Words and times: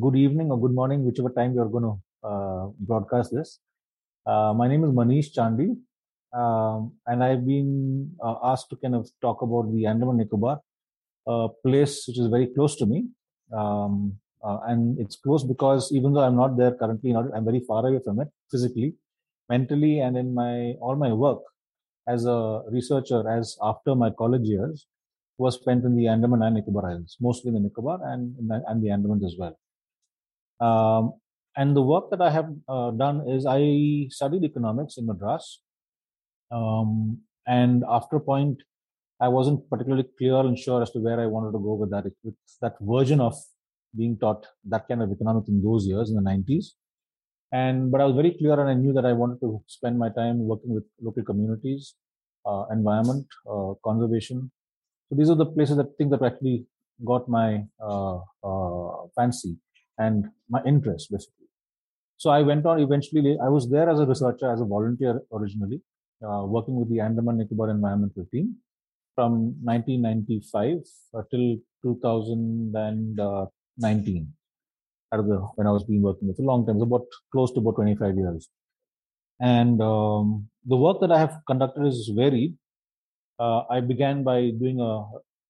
good 0.00 0.16
evening 0.16 0.50
or 0.50 0.60
good 0.60 0.74
morning, 0.74 1.04
whichever 1.04 1.30
time 1.30 1.54
you're 1.54 1.68
going 1.68 1.84
to 1.84 2.28
uh, 2.28 2.66
broadcast 2.80 3.30
this. 3.32 3.60
Uh, 4.26 4.52
my 4.54 4.68
name 4.68 4.84
is 4.84 4.90
Manish 4.90 5.34
Chandi, 5.36 5.76
um, 6.38 6.92
and 7.06 7.22
I've 7.22 7.46
been 7.46 8.10
uh, 8.22 8.36
asked 8.44 8.70
to 8.70 8.76
kind 8.76 8.94
of 8.94 9.08
talk 9.20 9.42
about 9.42 9.72
the 9.72 9.86
Andaman 9.86 10.16
Nicobar, 10.16 10.60
a 11.26 11.48
place 11.64 12.04
which 12.06 12.18
is 12.18 12.28
very 12.28 12.46
close 12.46 12.76
to 12.76 12.86
me. 12.86 13.08
Um, 13.56 14.18
uh, 14.44 14.58
and 14.66 14.98
it's 15.00 15.16
close 15.16 15.42
because 15.42 15.90
even 15.92 16.12
though 16.12 16.20
I'm 16.20 16.36
not 16.36 16.56
there 16.56 16.72
currently, 16.72 17.12
not, 17.12 17.26
I'm 17.34 17.44
very 17.44 17.60
far 17.60 17.86
away 17.86 18.00
from 18.04 18.20
it 18.20 18.28
physically, 18.50 18.94
mentally, 19.48 20.00
and 20.00 20.16
in 20.16 20.32
my 20.32 20.74
all 20.80 20.96
my 20.96 21.12
work 21.12 21.40
as 22.06 22.24
a 22.24 22.62
researcher, 22.70 23.28
as 23.28 23.58
after 23.62 23.94
my 23.94 24.10
college 24.10 24.44
years, 24.44 24.86
was 25.38 25.54
spent 25.54 25.84
in 25.84 25.96
the 25.96 26.08
Andaman 26.08 26.42
and 26.42 26.56
Nicobar 26.56 26.90
Islands, 26.90 27.16
mostly 27.20 27.48
in 27.48 27.54
the 27.54 27.60
Nicobar 27.60 28.00
and, 28.02 28.34
and 28.66 28.82
the 28.82 28.90
Andaman 28.90 29.24
as 29.24 29.36
well. 29.38 29.56
Um, 30.60 31.14
and 31.56 31.76
the 31.76 31.82
work 31.82 32.10
that 32.10 32.20
I 32.20 32.30
have 32.30 32.50
uh, 32.68 32.90
done 32.90 33.28
is 33.28 33.46
I 33.46 34.08
studied 34.10 34.44
economics 34.44 34.98
in 34.98 35.06
Madras. 35.06 35.60
Um, 36.50 37.20
and 37.46 37.84
after 37.88 38.16
a 38.16 38.20
point, 38.20 38.62
I 39.20 39.28
wasn't 39.28 39.68
particularly 39.70 40.08
clear 40.16 40.36
and 40.36 40.58
sure 40.58 40.82
as 40.82 40.90
to 40.92 40.98
where 40.98 41.20
I 41.20 41.26
wanted 41.26 41.52
to 41.52 41.58
go 41.58 41.74
with 41.74 41.90
that, 41.90 42.04
with 42.22 42.34
that 42.60 42.74
version 42.80 43.20
of 43.20 43.34
being 43.96 44.18
taught 44.18 44.46
that 44.64 44.86
kind 44.88 45.02
of 45.02 45.10
economics 45.10 45.48
in 45.48 45.62
those 45.62 45.86
years 45.86 46.10
in 46.10 46.16
the 46.16 46.22
90s. 46.22 46.66
And 47.50 47.90
but 47.90 48.00
I 48.00 48.04
was 48.04 48.14
very 48.14 48.32
clear, 48.32 48.60
and 48.60 48.68
I 48.68 48.74
knew 48.74 48.92
that 48.92 49.06
I 49.06 49.14
wanted 49.14 49.40
to 49.40 49.62
spend 49.66 49.98
my 49.98 50.10
time 50.10 50.38
working 50.38 50.74
with 50.74 50.84
local 51.00 51.24
communities, 51.24 51.94
uh, 52.44 52.64
environment, 52.70 53.26
uh, 53.50 53.72
conservation, 53.82 54.50
so 55.08 55.16
these 55.16 55.30
are 55.30 55.36
the 55.36 55.46
places 55.46 55.78
that 55.78 55.96
think 55.96 56.10
that 56.10 56.22
actually 56.22 56.66
got 57.04 57.28
my 57.28 57.64
uh, 57.80 58.18
uh, 58.44 59.06
fancy 59.14 59.56
and 59.98 60.26
my 60.48 60.62
interest 60.64 61.10
basically. 61.10 61.46
So 62.16 62.30
I 62.30 62.40
went 62.42 62.64
on 62.66 62.80
eventually. 62.80 63.36
I 63.42 63.48
was 63.48 63.68
there 63.70 63.88
as 63.88 64.00
a 64.00 64.06
researcher, 64.06 64.52
as 64.52 64.60
a 64.60 64.64
volunteer 64.64 65.22
originally, 65.32 65.80
uh, 66.22 66.42
working 66.44 66.74
with 66.74 66.90
the 66.90 67.00
Andaman 67.00 67.38
Nicobar 67.38 67.70
environmental 67.70 68.26
team 68.32 68.56
from 69.14 69.54
1995 69.62 70.78
till 71.30 71.56
2019. 71.82 74.34
Out 75.10 75.20
of 75.20 75.26
the 75.26 75.38
when 75.54 75.66
I 75.66 75.70
was 75.70 75.84
being 75.84 76.02
working 76.02 76.28
with 76.28 76.38
a 76.38 76.42
long 76.42 76.66
time, 76.66 76.76
it's 76.76 76.82
about 76.82 77.06
close 77.32 77.50
to 77.52 77.60
about 77.60 77.76
25 77.76 78.14
years. 78.16 78.50
And 79.40 79.80
um, 79.80 80.50
the 80.66 80.76
work 80.76 81.00
that 81.00 81.10
I 81.12 81.18
have 81.18 81.40
conducted 81.46 81.86
is 81.86 82.10
varied 82.14 82.58
uh, 83.38 83.62
I 83.70 83.80
began 83.80 84.24
by 84.24 84.50
doing 84.58 84.80
a 84.80 85.02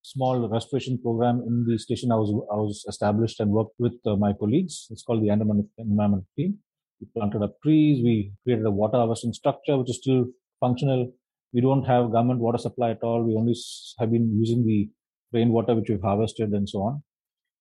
small 0.02 0.48
restoration 0.48 0.98
program 1.02 1.42
in 1.46 1.64
the 1.68 1.78
station 1.78 2.12
I 2.12 2.16
was 2.16 2.30
I 2.52 2.56
was 2.56 2.84
established 2.88 3.40
and 3.40 3.50
worked 3.50 3.76
with 3.78 3.96
uh, 4.06 4.16
my 4.16 4.32
colleagues. 4.32 4.86
It's 4.90 5.02
called 5.02 5.22
the 5.22 5.30
Andaman 5.30 5.68
Environment 5.78 6.24
Team. 6.36 6.58
We 7.00 7.06
planted 7.14 7.42
up 7.42 7.56
trees. 7.62 8.02
We 8.02 8.32
created 8.44 8.66
a 8.66 8.70
water 8.70 8.98
harvesting 8.98 9.32
structure 9.32 9.76
which 9.78 9.90
is 9.90 9.98
still 9.98 10.26
functional. 10.60 11.12
We 11.52 11.60
don't 11.60 11.84
have 11.84 12.12
government 12.12 12.40
water 12.40 12.58
supply 12.58 12.90
at 12.90 13.02
all. 13.02 13.22
We 13.22 13.34
only 13.34 13.54
have 13.98 14.10
been 14.10 14.38
using 14.38 14.66
the 14.66 14.88
rainwater 15.32 15.74
which 15.74 15.88
we've 15.88 16.02
harvested 16.02 16.50
and 16.50 16.68
so 16.68 16.80
on. 16.80 17.02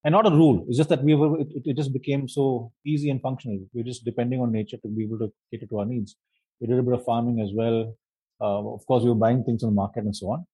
And 0.04 0.14
not 0.14 0.28
a 0.28 0.32
rule. 0.32 0.66
It's 0.68 0.78
just 0.78 0.90
that 0.90 1.04
we 1.04 1.16
were. 1.16 1.40
It, 1.40 1.48
it 1.66 1.78
just 1.78 1.92
became 1.92 2.28
so 2.30 2.72
easy 2.86 3.10
and 3.10 3.22
functional. 3.22 3.60
We're 3.74 3.84
just 3.84 4.06
depending 4.06 4.40
on 4.42 4.52
nature 4.52 4.78
to 4.78 4.88
be 4.88 5.04
able 5.04 5.20
to 5.20 5.32
cater 5.52 5.68
to 5.68 5.80
our 5.80 5.86
needs. 5.86 6.16
We 6.60 6.68
did 6.68 6.80
a 6.80 6.84
bit 6.84 6.94
of 6.94 7.04
farming 7.04 7.42
as 7.42 7.52
well. 7.54 7.94
Uh, 8.40 8.74
of 8.74 8.86
course, 8.86 9.04
we 9.04 9.10
were 9.10 9.16
buying 9.16 9.44
things 9.44 9.64
in 9.64 9.70
the 9.70 9.76
market 9.76 10.04
and 10.04 10.16
so 10.16 10.28
on. 10.28 10.46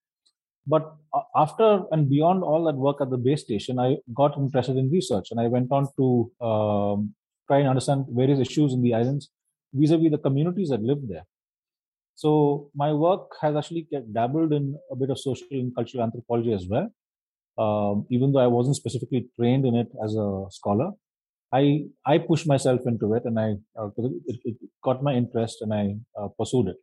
But 0.66 0.96
uh, 1.14 1.22
after 1.36 1.82
and 1.92 2.10
beyond 2.10 2.44
all 2.44 2.64
that 2.66 2.76
work 2.76 2.98
at 3.02 3.10
the 3.10 3.18
base 3.18 3.42
station, 3.42 3.80
I 3.80 3.98
got 4.14 4.38
interested 4.38 4.78
in 4.78 4.90
research 4.90 5.28
and 5.32 5.40
I 5.40 5.48
went 5.48 5.72
on 5.72 5.88
to 5.98 6.32
um, 6.46 7.14
try 7.48 7.60
and 7.60 7.68
understand 7.68 8.06
various 8.10 8.40
issues 8.40 8.74
in 8.74 8.82
the 8.82 8.94
islands 8.94 9.30
vis-a-vis 9.74 10.12
the 10.12 10.18
communities 10.18 10.70
that 10.70 10.82
live 10.82 11.00
there. 11.08 11.26
So 12.16 12.70
my 12.76 12.94
work 12.94 13.32
has 13.42 13.56
actually 13.56 13.88
dabbled 14.14 14.54
in 14.54 14.78
a 14.92 14.96
bit 14.96 15.10
of 15.10 15.20
social 15.20 15.48
and 15.52 15.76
cultural 15.76 16.04
anthropology 16.04 16.54
as 16.54 16.68
well. 16.70 16.90
Um, 17.58 18.06
even 18.10 18.32
though 18.32 18.40
I 18.40 18.48
wasn't 18.48 18.76
specifically 18.76 19.28
trained 19.36 19.66
in 19.66 19.76
it 19.76 19.88
as 20.04 20.16
a 20.16 20.46
scholar, 20.50 20.92
I 21.52 21.86
I 22.06 22.18
pushed 22.18 22.48
myself 22.48 22.82
into 22.86 23.14
it 23.14 23.26
and 23.26 23.40
I 23.40 23.56
uh, 23.80 23.90
it, 23.98 24.40
it, 24.44 24.56
got 24.84 25.04
my 25.04 25.14
interest 25.14 25.62
and 25.62 25.74
I 25.74 25.96
uh, 26.20 26.30
pursued 26.40 26.68
it. 26.70 26.78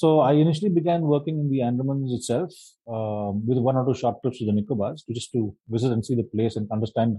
So 0.00 0.20
I 0.20 0.32
initially 0.34 0.70
began 0.70 1.00
working 1.12 1.36
in 1.42 1.48
the 1.52 1.60
Andamans 1.68 2.10
itself 2.16 2.50
uh, 2.86 3.30
with 3.48 3.58
one 3.68 3.76
or 3.78 3.84
two 3.84 3.98
short 4.00 4.16
trips 4.22 4.38
to 4.38 4.44
the 4.46 4.52
Nicobars 4.52 5.04
to 5.06 5.12
just 5.12 5.32
to 5.32 5.40
visit 5.68 5.90
and 5.94 6.06
see 6.06 6.14
the 6.14 6.28
place 6.34 6.54
and 6.54 6.70
understand 6.70 7.16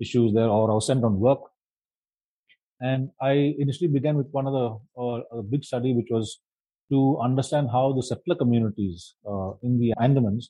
issues 0.00 0.34
there, 0.34 0.48
or 0.48 0.64
I 0.72 0.74
was 0.74 0.88
sent 0.88 1.04
on 1.04 1.20
work. 1.20 1.42
And 2.80 3.10
I 3.22 3.54
initially 3.64 3.90
began 3.96 4.16
with 4.16 4.26
one 4.32 4.48
of 4.48 4.54
the 4.58 4.66
uh, 5.02 5.38
a 5.38 5.42
big 5.52 5.62
study, 5.62 5.92
which 5.98 6.08
was 6.10 6.40
to 6.90 6.98
understand 7.22 7.68
how 7.70 7.92
the 7.92 8.02
settler 8.02 8.34
communities 8.34 9.14
uh, 9.30 9.52
in 9.62 9.78
the 9.78 9.94
Andamans 10.00 10.46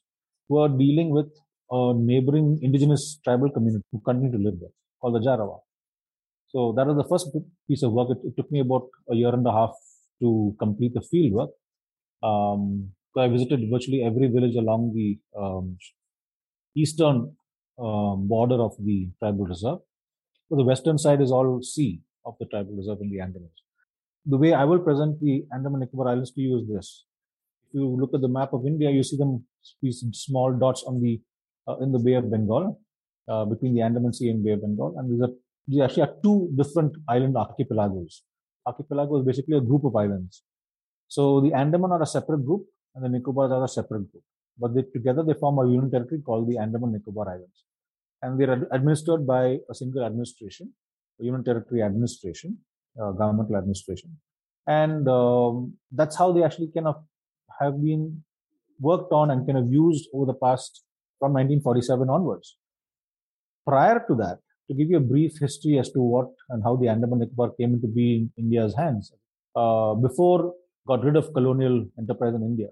were 0.48 0.70
dealing 0.70 1.10
with 1.10 1.30
a 1.70 1.92
neighboring 1.94 2.58
indigenous 2.62 3.20
tribal 3.22 3.50
community 3.50 3.84
who 3.92 4.00
continue 4.00 4.32
to 4.32 4.42
live 4.46 4.58
there, 4.60 4.74
called 5.02 5.16
the 5.16 5.24
Jarawa. 5.28 5.58
So 6.48 6.72
that 6.78 6.86
was 6.86 6.96
the 6.96 7.08
first 7.12 7.36
piece 7.68 7.82
of 7.82 7.92
work. 7.92 8.08
It, 8.16 8.28
it 8.28 8.34
took 8.38 8.50
me 8.50 8.60
about 8.60 8.88
a 9.12 9.14
year 9.14 9.34
and 9.34 9.46
a 9.46 9.52
half 9.52 9.74
to 10.22 10.56
complete 10.58 10.94
the 10.94 11.06
field 11.12 11.32
work. 11.34 11.50
Um, 12.22 12.90
I 13.18 13.28
visited 13.28 13.70
virtually 13.70 14.02
every 14.04 14.28
village 14.28 14.56
along 14.56 14.92
the 14.94 15.18
um, 15.38 15.78
eastern 16.74 17.34
um, 17.78 18.28
border 18.28 18.60
of 18.60 18.74
the 18.78 19.08
tribal 19.18 19.46
reserve. 19.46 19.78
So 20.48 20.56
the 20.56 20.64
western 20.64 20.98
side 20.98 21.20
is 21.22 21.32
all 21.32 21.62
sea 21.62 22.00
of 22.24 22.34
the 22.38 22.46
tribal 22.46 22.74
reserve 22.76 22.98
in 23.00 23.10
the 23.10 23.18
Andamans. 23.18 23.62
The 24.26 24.36
way 24.36 24.52
I 24.52 24.64
will 24.64 24.80
present 24.80 25.20
the 25.20 25.44
Andaman 25.54 25.80
Nicobar 25.80 26.08
Islands 26.08 26.32
to 26.32 26.40
you 26.40 26.58
is 26.58 26.68
this. 26.68 27.04
If 27.68 27.74
you 27.74 27.96
look 28.00 28.12
at 28.14 28.20
the 28.20 28.28
map 28.28 28.52
of 28.52 28.66
India, 28.66 28.90
you 28.90 29.02
see 29.02 29.16
them 29.16 29.44
these 29.82 30.04
small 30.12 30.52
dots 30.52 30.84
on 30.86 31.00
the 31.00 31.20
uh, 31.68 31.76
in 31.78 31.92
the 31.92 31.98
Bay 31.98 32.14
of 32.14 32.30
Bengal 32.30 32.80
uh, 33.28 33.44
between 33.44 33.74
the 33.74 33.82
Andaman 33.82 34.12
Sea 34.12 34.30
and 34.30 34.44
Bay 34.44 34.52
of 34.52 34.62
Bengal, 34.62 34.94
and 34.98 35.10
these 35.10 35.20
are 35.20 35.32
these 35.66 35.80
actually 35.80 36.02
are 36.02 36.14
two 36.22 36.50
different 36.56 36.92
island 37.08 37.36
archipelagos. 37.36 38.22
Archipelago 38.66 39.20
is 39.20 39.26
basically 39.26 39.56
a 39.56 39.60
group 39.60 39.84
of 39.84 39.96
islands 39.96 40.42
so 41.08 41.40
the 41.40 41.52
Andaman 41.52 41.92
are 41.92 42.02
a 42.02 42.06
separate 42.06 42.44
group 42.44 42.66
and 42.94 43.04
the 43.04 43.18
Nicobars 43.18 43.50
are 43.50 43.64
a 43.64 43.68
separate 43.68 44.10
group. 44.10 44.24
But 44.58 44.74
they, 44.74 44.82
together 44.82 45.22
they 45.22 45.34
form 45.34 45.58
a 45.58 45.66
union 45.66 45.90
territory 45.90 46.22
called 46.24 46.48
the 46.48 46.58
Andaman 46.58 46.92
Nicobar 46.92 47.28
Islands. 47.28 47.64
And 48.22 48.40
they're 48.40 48.66
administered 48.72 49.26
by 49.26 49.58
a 49.70 49.74
single 49.74 50.04
administration, 50.04 50.72
a 51.20 51.24
union 51.24 51.44
territory 51.44 51.82
administration, 51.82 52.58
uh, 53.00 53.12
governmental 53.12 53.56
administration. 53.56 54.16
And 54.66 55.06
um, 55.08 55.74
that's 55.92 56.16
how 56.16 56.32
they 56.32 56.42
actually 56.42 56.70
kind 56.74 56.88
of 56.88 56.96
have 57.60 57.82
been 57.82 58.24
worked 58.80 59.12
on 59.12 59.30
and 59.30 59.46
kind 59.46 59.58
of 59.58 59.70
used 59.70 60.08
over 60.12 60.26
the 60.26 60.34
past 60.34 60.82
from 61.18 61.32
1947 61.32 62.08
onwards. 62.08 62.56
Prior 63.66 64.04
to 64.08 64.14
that, 64.16 64.38
to 64.68 64.74
give 64.74 64.90
you 64.90 64.96
a 64.96 65.00
brief 65.00 65.38
history 65.40 65.78
as 65.78 65.90
to 65.90 66.00
what 66.00 66.28
and 66.48 66.62
how 66.64 66.76
the 66.76 66.88
Andaman 66.88 67.20
Nicobar 67.20 67.52
came 67.58 67.74
into 67.74 67.86
being 67.86 68.32
in 68.36 68.44
India's 68.44 68.74
hands. 68.76 69.12
Uh, 69.54 69.94
before 69.94 70.52
got 70.86 71.04
rid 71.04 71.16
of 71.16 71.32
colonial 71.34 71.86
enterprise 71.98 72.34
in 72.34 72.42
India. 72.42 72.68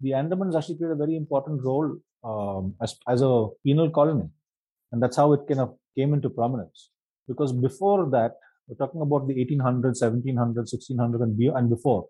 The 0.00 0.10
Andamans 0.10 0.56
actually 0.56 0.76
played 0.76 0.90
a 0.90 0.96
very 0.96 1.16
important 1.16 1.62
role 1.62 1.96
um, 2.24 2.74
as, 2.82 2.96
as 3.08 3.22
a 3.22 3.48
penal 3.64 3.90
colony. 3.90 4.28
And 4.92 5.02
that's 5.02 5.16
how 5.16 5.32
it 5.32 5.40
kind 5.48 5.60
of 5.60 5.74
came 5.96 6.14
into 6.14 6.30
prominence. 6.30 6.90
Because 7.28 7.52
before 7.52 8.08
that, 8.10 8.32
we're 8.66 8.76
talking 8.76 9.02
about 9.02 9.28
the 9.28 9.34
1800s, 9.34 10.02
1700s, 10.02 10.74
1600s, 10.74 11.56
and, 11.56 11.70
before. 11.70 12.06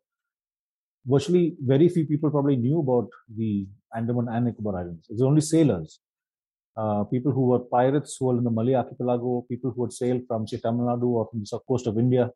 Virtually 1.06 1.56
very 1.60 1.88
few 1.88 2.06
people 2.06 2.30
probably 2.30 2.56
knew 2.56 2.80
about 2.80 3.08
the 3.36 3.66
Andaman 3.94 4.28
and 4.28 4.46
Nicobar 4.46 4.78
Islands. 4.78 5.06
It's 5.10 5.20
only 5.20 5.40
sailors, 5.40 6.00
uh, 6.76 7.04
people 7.04 7.32
who 7.32 7.46
were 7.46 7.60
pirates 7.60 8.16
who 8.18 8.26
were 8.26 8.38
in 8.38 8.44
the 8.44 8.50
Malay 8.50 8.74
archipelago, 8.74 9.44
people 9.48 9.72
who 9.74 9.84
had 9.84 9.92
sailed 9.92 10.22
from, 10.26 10.46
Tamil 10.46 10.86
Nadu 10.86 11.06
or 11.06 11.28
from 11.30 11.40
the 11.40 11.58
coast 11.68 11.86
of 11.86 11.98
India. 11.98 12.30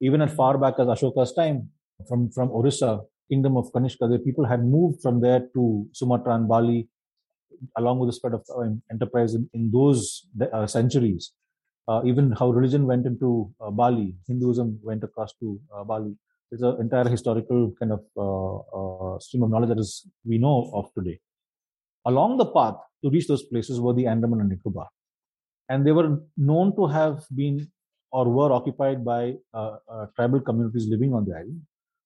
Even 0.00 0.22
as 0.22 0.32
far 0.34 0.58
back 0.58 0.74
as 0.78 0.86
Ashoka's 0.86 1.32
time, 1.32 1.68
from, 2.08 2.30
from 2.30 2.50
Orissa, 2.50 3.00
kingdom 3.30 3.56
of 3.56 3.72
Kanishka, 3.72 4.08
the 4.08 4.18
people 4.18 4.44
had 4.44 4.64
moved 4.64 5.00
from 5.02 5.20
there 5.20 5.42
to 5.54 5.86
Sumatra 5.92 6.34
and 6.34 6.48
Bali, 6.48 6.88
along 7.76 7.98
with 8.00 8.08
the 8.08 8.12
spread 8.12 8.34
of 8.34 8.44
uh, 8.54 8.68
enterprise 8.90 9.34
in, 9.34 9.48
in 9.54 9.70
those 9.70 10.26
uh, 10.52 10.66
centuries. 10.66 11.32
Uh, 11.88 12.02
even 12.04 12.32
how 12.38 12.50
religion 12.50 12.86
went 12.86 13.06
into 13.06 13.52
uh, 13.60 13.70
Bali, 13.70 14.14
Hinduism 14.26 14.78
went 14.82 15.02
across 15.04 15.32
to 15.40 15.60
uh, 15.74 15.84
Bali. 15.84 16.14
It's 16.52 16.62
an 16.62 16.76
entire 16.80 17.08
historical 17.08 17.72
kind 17.78 17.92
of 17.92 18.02
uh, 18.18 19.18
stream 19.20 19.44
of 19.44 19.50
knowledge 19.50 19.68
that 19.68 19.78
is 19.78 20.06
we 20.24 20.38
know 20.38 20.70
of 20.74 20.92
today. 20.94 21.20
Along 22.06 22.38
the 22.38 22.46
path 22.46 22.76
to 23.04 23.10
reach 23.10 23.28
those 23.28 23.44
places 23.44 23.80
were 23.80 23.94
the 23.94 24.06
Andaman 24.06 24.40
and 24.40 24.48
Nicobar, 24.48 24.88
and 25.68 25.86
they 25.86 25.92
were 25.92 26.18
known 26.36 26.74
to 26.76 26.86
have 26.86 27.24
been 27.34 27.70
or 28.10 28.28
were 28.28 28.52
occupied 28.52 29.04
by 29.04 29.34
tribal 30.16 30.40
communities 30.40 30.88
living 30.88 31.14
on 31.14 31.24
the 31.24 31.34
island 31.34 31.60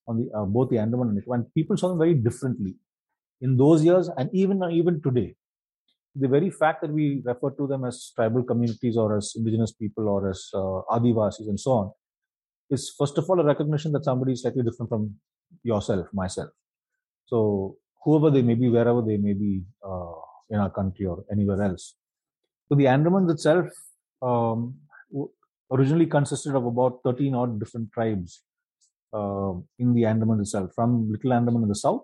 on 0.06 0.19
the 0.19 0.31
uh, 0.37 0.45
both 0.45 0.71
the 0.71 0.79
Andaman 0.79 1.09
and 1.09 1.17
Nicobar. 1.17 1.39
And 1.39 1.55
people 1.55 1.77
saw 1.77 1.89
them 1.89 1.99
very 1.99 2.15
differently 2.15 2.75
in 3.41 3.56
those 3.56 3.85
years 3.85 4.11
and 4.17 4.31
even 4.33 4.62
even 4.71 5.01
today. 5.03 5.35
the 6.17 6.29
very 6.29 6.51
fact 6.51 6.81
that 6.83 6.93
we 6.93 7.23
refer 7.25 7.51
to 7.51 7.67
them 7.67 7.85
as 7.85 8.12
tribal 8.15 8.43
communities 8.43 8.97
or 8.97 9.17
as 9.17 9.33
indigenous 9.37 9.73
people 9.73 10.09
or 10.09 10.31
as 10.31 10.49
uh, 10.55 10.81
Adivasis 10.97 11.49
and 11.49 11.59
so 11.59 11.73
on 11.73 11.91
is 12.71 12.95
first 12.99 13.19
of 13.19 13.29
all 13.29 13.41
a 13.41 13.45
recognition 13.45 13.93
that 13.93 14.05
somebody 14.05 14.33
is 14.33 14.43
slightly 14.43 14.62
different 14.62 14.89
from 14.89 15.15
yourself, 15.62 16.07
myself. 16.12 16.50
So 17.27 17.77
whoever 18.05 18.31
they 18.31 18.43
may 18.43 18.55
be, 18.55 18.69
wherever 18.69 19.03
they 19.03 19.17
may 19.17 19.33
be 19.33 19.62
uh, 19.85 20.15
in 20.50 20.59
our 20.59 20.71
country 20.71 21.07
or 21.07 21.25
anywhere 21.31 21.62
else. 21.62 21.95
So 22.69 22.75
the 22.75 22.85
Andamans 22.85 23.31
itself 23.33 23.67
um, 24.23 24.75
originally 25.71 26.07
consisted 26.07 26.55
of 26.55 26.65
about 26.65 27.00
13 27.05 27.35
odd 27.35 27.59
different 27.59 27.93
tribes 27.93 28.43
uh, 28.53 28.54
in 29.78 29.94
the 29.94 30.05
Andaman 30.05 30.40
itself, 30.40 30.70
from 30.75 31.11
Little 31.11 31.32
Andaman 31.32 31.62
in 31.62 31.69
the 31.69 31.75
south 31.75 32.02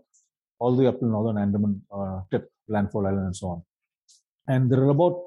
all 0.61 0.77
the 0.77 0.83
way 0.83 0.89
up 0.89 1.01
to 1.01 1.07
northern 1.07 1.39
Andaman 1.39 1.83
uh, 1.91 2.21
tip, 2.31 2.51
Landfall 2.69 3.07
Island, 3.07 3.27
and 3.27 3.37
so 3.37 3.49
on. 3.49 3.63
And 4.47 4.71
there 4.71 4.81
are 4.81 4.91
about 4.91 5.23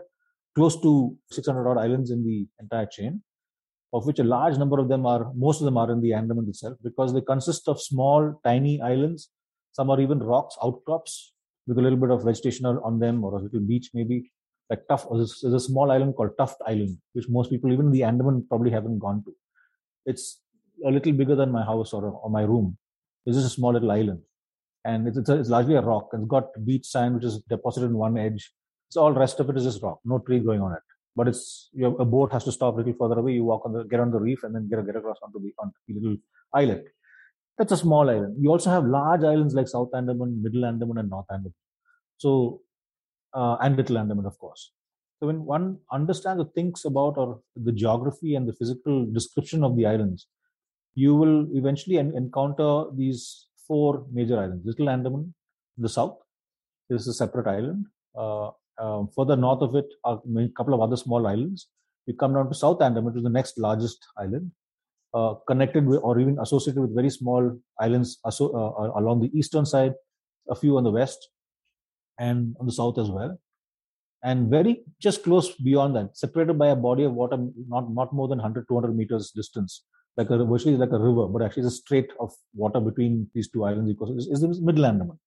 close 0.55 0.79
to 0.81 1.17
600 1.31 1.67
odd 1.67 1.77
islands 1.79 2.11
in 2.11 2.23
the 2.23 2.47
entire 2.61 2.85
chain, 2.85 3.23
of 3.91 4.05
which 4.05 4.19
a 4.19 4.23
large 4.23 4.57
number 4.57 4.79
of 4.79 4.89
them 4.89 5.05
are, 5.05 5.31
most 5.35 5.59
of 5.59 5.65
them 5.65 5.77
are 5.77 5.91
in 5.91 6.01
the 6.01 6.13
Andaman 6.13 6.47
itself, 6.47 6.77
because 6.83 7.13
they 7.13 7.21
consist 7.21 7.67
of 7.67 7.81
small, 7.81 8.39
tiny 8.43 8.79
islands. 8.81 9.29
Some 9.71 9.89
are 9.89 9.99
even 9.99 10.19
rocks, 10.19 10.55
outcrops, 10.63 11.33
with 11.65 11.77
a 11.79 11.81
little 11.81 11.97
bit 11.97 12.11
of 12.11 12.23
vegetation 12.23 12.65
on 12.65 12.99
them 12.99 13.23
or 13.23 13.37
a 13.37 13.41
little 13.41 13.59
beach 13.59 13.89
maybe. 13.93 14.31
Like 14.69 14.87
Tuft, 14.87 15.07
there's 15.11 15.43
a 15.43 15.59
small 15.59 15.91
island 15.91 16.15
called 16.15 16.31
Tuft 16.37 16.57
Island, 16.65 16.97
which 17.13 17.25
most 17.27 17.49
people, 17.49 17.71
even 17.71 17.91
the 17.91 18.03
Andaman, 18.03 18.45
probably 18.47 18.71
haven't 18.71 18.99
gone 18.99 19.23
to. 19.25 19.35
It's 20.05 20.42
a 20.85 20.91
little 20.91 21.13
bigger 21.13 21.35
than 21.35 21.51
my 21.51 21.63
house 21.63 21.93
or, 21.93 22.05
or 22.05 22.29
my 22.29 22.41
room. 22.41 22.77
It's 23.25 23.37
just 23.37 23.47
a 23.47 23.55
small 23.55 23.73
little 23.73 23.91
island. 23.91 24.21
And 24.85 25.07
it's, 25.07 25.17
it's, 25.17 25.29
a, 25.29 25.39
it's 25.39 25.49
largely 25.49 25.75
a 25.75 25.81
rock. 25.81 26.09
It's 26.13 26.25
got 26.25 26.49
beach 26.65 26.85
sand, 26.85 27.15
which 27.15 27.23
is 27.23 27.39
deposited 27.49 27.87
in 27.87 27.97
one 27.97 28.17
edge. 28.17 28.51
So 28.89 29.01
all 29.01 29.13
rest 29.13 29.39
of 29.39 29.49
it 29.49 29.57
is 29.57 29.63
just 29.63 29.81
rock, 29.81 29.99
no 30.05 30.19
tree 30.19 30.39
growing 30.39 30.61
on 30.61 30.73
it. 30.73 30.81
But 31.15 31.27
it's 31.27 31.69
your, 31.73 31.99
a 32.01 32.05
boat 32.05 32.31
has 32.31 32.43
to 32.45 32.51
stop 32.51 32.73
a 32.73 32.77
little 32.77 32.93
further 32.93 33.19
away. 33.19 33.33
You 33.33 33.43
walk 33.43 33.65
on 33.65 33.73
the 33.73 33.83
get 33.83 33.99
on 33.99 34.11
the 34.11 34.19
reef 34.19 34.43
and 34.43 34.53
then 34.53 34.67
get 34.67 34.85
get 34.85 34.95
across 34.95 35.17
onto 35.23 35.39
the 35.39 35.53
onto 35.59 35.73
the 35.87 35.93
little 35.93 36.17
island. 36.53 36.83
That's 37.57 37.71
a 37.71 37.77
small 37.77 38.09
island. 38.09 38.35
You 38.39 38.49
also 38.49 38.71
have 38.71 38.85
large 38.85 39.23
islands 39.23 39.53
like 39.53 39.67
South 39.67 39.89
Andaman, 39.95 40.41
Middle 40.41 40.65
Andaman, 40.65 40.97
and 40.97 41.09
North 41.09 41.27
Andaman. 41.31 41.53
So 42.17 42.61
uh, 43.33 43.57
and 43.61 43.77
Little 43.77 43.97
Andaman, 43.97 44.25
of 44.25 44.37
course. 44.37 44.71
So 45.19 45.27
when 45.27 45.45
one 45.45 45.77
understands 45.91 46.41
or 46.41 46.49
thinks 46.53 46.85
about 46.85 47.17
or 47.17 47.41
the 47.55 47.71
geography 47.71 48.35
and 48.35 48.47
the 48.47 48.53
physical 48.53 49.05
description 49.05 49.63
of 49.63 49.77
the 49.77 49.85
islands, 49.85 50.27
you 50.95 51.15
will 51.15 51.47
eventually 51.55 51.97
en- 51.97 52.15
encounter 52.15 52.85
these 52.95 53.47
four 53.67 54.05
major 54.11 54.37
islands. 54.39 54.65
Little 54.65 54.89
Andaman 54.89 55.33
the 55.77 55.89
south 55.89 56.17
is 56.89 57.07
a 57.07 57.13
separate 57.13 57.47
island. 57.47 57.85
Uh, 58.15 58.51
uh, 58.77 59.05
further 59.15 59.35
north 59.35 59.61
of 59.61 59.75
it 59.75 59.87
are 60.03 60.21
a 60.37 60.49
couple 60.57 60.73
of 60.73 60.81
other 60.81 60.97
small 60.97 61.25
islands. 61.27 61.67
You 62.05 62.13
come 62.15 62.33
down 62.33 62.49
to 62.49 62.55
South 62.55 62.81
Andaman, 62.81 63.05
which 63.05 63.17
is 63.17 63.23
the 63.23 63.29
next 63.29 63.57
largest 63.57 64.05
island, 64.17 64.51
uh, 65.13 65.35
connected 65.47 65.85
with 65.85 66.01
or 66.03 66.19
even 66.19 66.37
associated 66.39 66.81
with 66.81 66.95
very 66.95 67.09
small 67.09 67.57
islands 67.79 68.19
aso- 68.25 68.53
uh, 68.53 68.99
along 68.99 69.21
the 69.21 69.31
eastern 69.37 69.65
side, 69.65 69.93
a 70.49 70.55
few 70.55 70.77
on 70.77 70.83
the 70.83 70.91
west, 70.91 71.29
and 72.19 72.55
on 72.59 72.65
the 72.65 72.71
south 72.71 72.97
as 72.97 73.09
well. 73.09 73.37
And 74.23 74.49
very 74.49 74.85
just 75.01 75.23
close 75.23 75.55
beyond 75.57 75.95
that, 75.97 76.17
separated 76.17 76.57
by 76.57 76.69
a 76.69 76.75
body 76.75 77.03
of 77.03 77.13
water 77.13 77.37
not, 77.67 77.91
not 77.91 78.13
more 78.13 78.27
than 78.27 78.39
100, 78.39 78.67
200 78.69 78.95
meters 78.95 79.31
distance, 79.31 79.83
like 80.17 80.29
a 80.29 80.43
virtually 80.45 80.77
like 80.77 80.91
a 80.91 80.99
river, 80.99 81.27
but 81.27 81.41
actually 81.41 81.63
it's 81.63 81.73
a 81.73 81.77
strait 81.77 82.09
of 82.19 82.31
water 82.53 82.79
between 82.79 83.29
these 83.33 83.49
two 83.49 83.63
islands 83.63 83.89
is, 84.17 84.27
is 84.27 84.41
the 84.41 84.59
Middle 84.61 84.85
Andaman. 84.85 85.19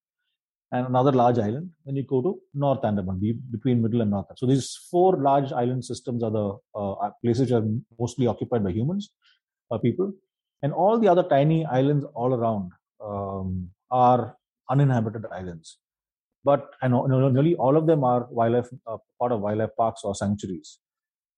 And 0.72 0.86
another 0.88 1.12
large 1.12 1.38
island. 1.38 1.70
Then 1.84 1.96
you 1.96 2.02
go 2.02 2.20
to 2.22 2.40
North 2.54 2.84
Andaman, 2.84 3.20
between 3.52 3.82
Middle 3.82 4.00
and 4.00 4.10
North. 4.10 4.26
So 4.36 4.46
these 4.46 4.76
four 4.90 5.16
large 5.16 5.52
island 5.52 5.84
systems 5.84 6.24
are 6.24 6.30
the 6.30 6.58
uh, 6.74 7.10
places 7.22 7.42
which 7.42 7.52
are 7.52 7.64
mostly 7.98 8.26
occupied 8.26 8.64
by 8.64 8.70
humans, 8.70 9.10
uh, 9.70 9.78
people, 9.78 10.12
and 10.62 10.72
all 10.72 10.98
the 10.98 11.08
other 11.08 11.22
tiny 11.22 11.64
islands 11.66 12.04
all 12.14 12.34
around 12.34 12.72
um, 13.00 13.70
are 13.90 14.36
uninhabited 14.68 15.24
islands 15.30 15.78
but 16.46 16.70
and 16.80 16.92
nearly 17.36 17.54
all 17.66 17.76
of 17.80 17.86
them 17.90 18.04
are 18.04 18.20
wildlife 18.38 18.68
uh, 18.86 18.98
part 19.20 19.32
of 19.32 19.40
wildlife 19.46 19.74
parks 19.76 20.02
or 20.04 20.14
sanctuaries. 20.14 20.78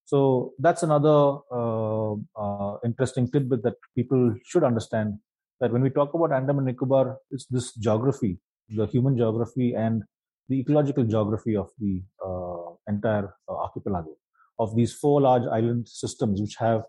So 0.09 0.55
that's 0.59 0.83
another 0.83 1.37
uh, 1.53 2.15
uh, 2.35 2.79
interesting 2.83 3.31
tidbit 3.31 3.63
that 3.63 3.75
people 3.95 4.35
should 4.43 4.65
understand 4.65 5.19
that 5.61 5.71
when 5.71 5.83
we 5.83 5.91
talk 5.91 6.15
about 6.15 6.33
Andaman 6.33 6.67
and 6.67 6.69
Nicobar, 6.69 7.19
it's 7.31 7.45
this 7.45 7.75
geography, 7.75 8.39
the 8.71 8.87
human 8.87 9.19
geography 9.19 9.75
and 9.75 10.03
the 10.49 10.61
ecological 10.61 11.05
geography 11.05 11.57
of 11.57 11.69
the 11.79 12.01
uh, 12.25 12.73
entire 12.89 13.35
uh, 13.51 13.57
archipelago 13.57 14.17
of 14.59 14.75
these 14.75 14.95
four 14.95 15.21
large 15.21 15.47
island 15.53 15.87
systems, 15.87 16.41
which 16.41 16.57
have 16.57 16.85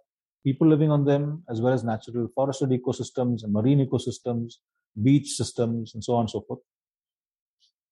people 0.46 0.70
living 0.70 0.90
on 0.90 1.04
them, 1.04 1.44
as 1.50 1.60
well 1.60 1.74
as 1.74 1.84
natural 1.84 2.30
forested 2.34 2.70
ecosystems 2.70 3.44
and 3.44 3.52
marine 3.52 3.86
ecosystems, 3.86 4.54
beach 5.04 5.28
systems, 5.32 5.94
and 5.94 6.02
so 6.02 6.14
on 6.14 6.22
and 6.22 6.30
so 6.30 6.40
forth. 6.48 6.62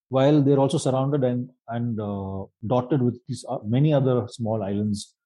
While 0.08 0.42
they're 0.42 0.64
also 0.66 0.78
surrounded 0.78 1.26
and 1.26 1.50
and 1.68 2.00
uh, 2.00 2.46
dotted 2.66 3.02
with 3.02 3.20
these 3.28 3.44
uh, 3.50 3.58
many 3.66 3.92
other 3.94 4.26
small 4.30 4.64
islands 4.64 5.17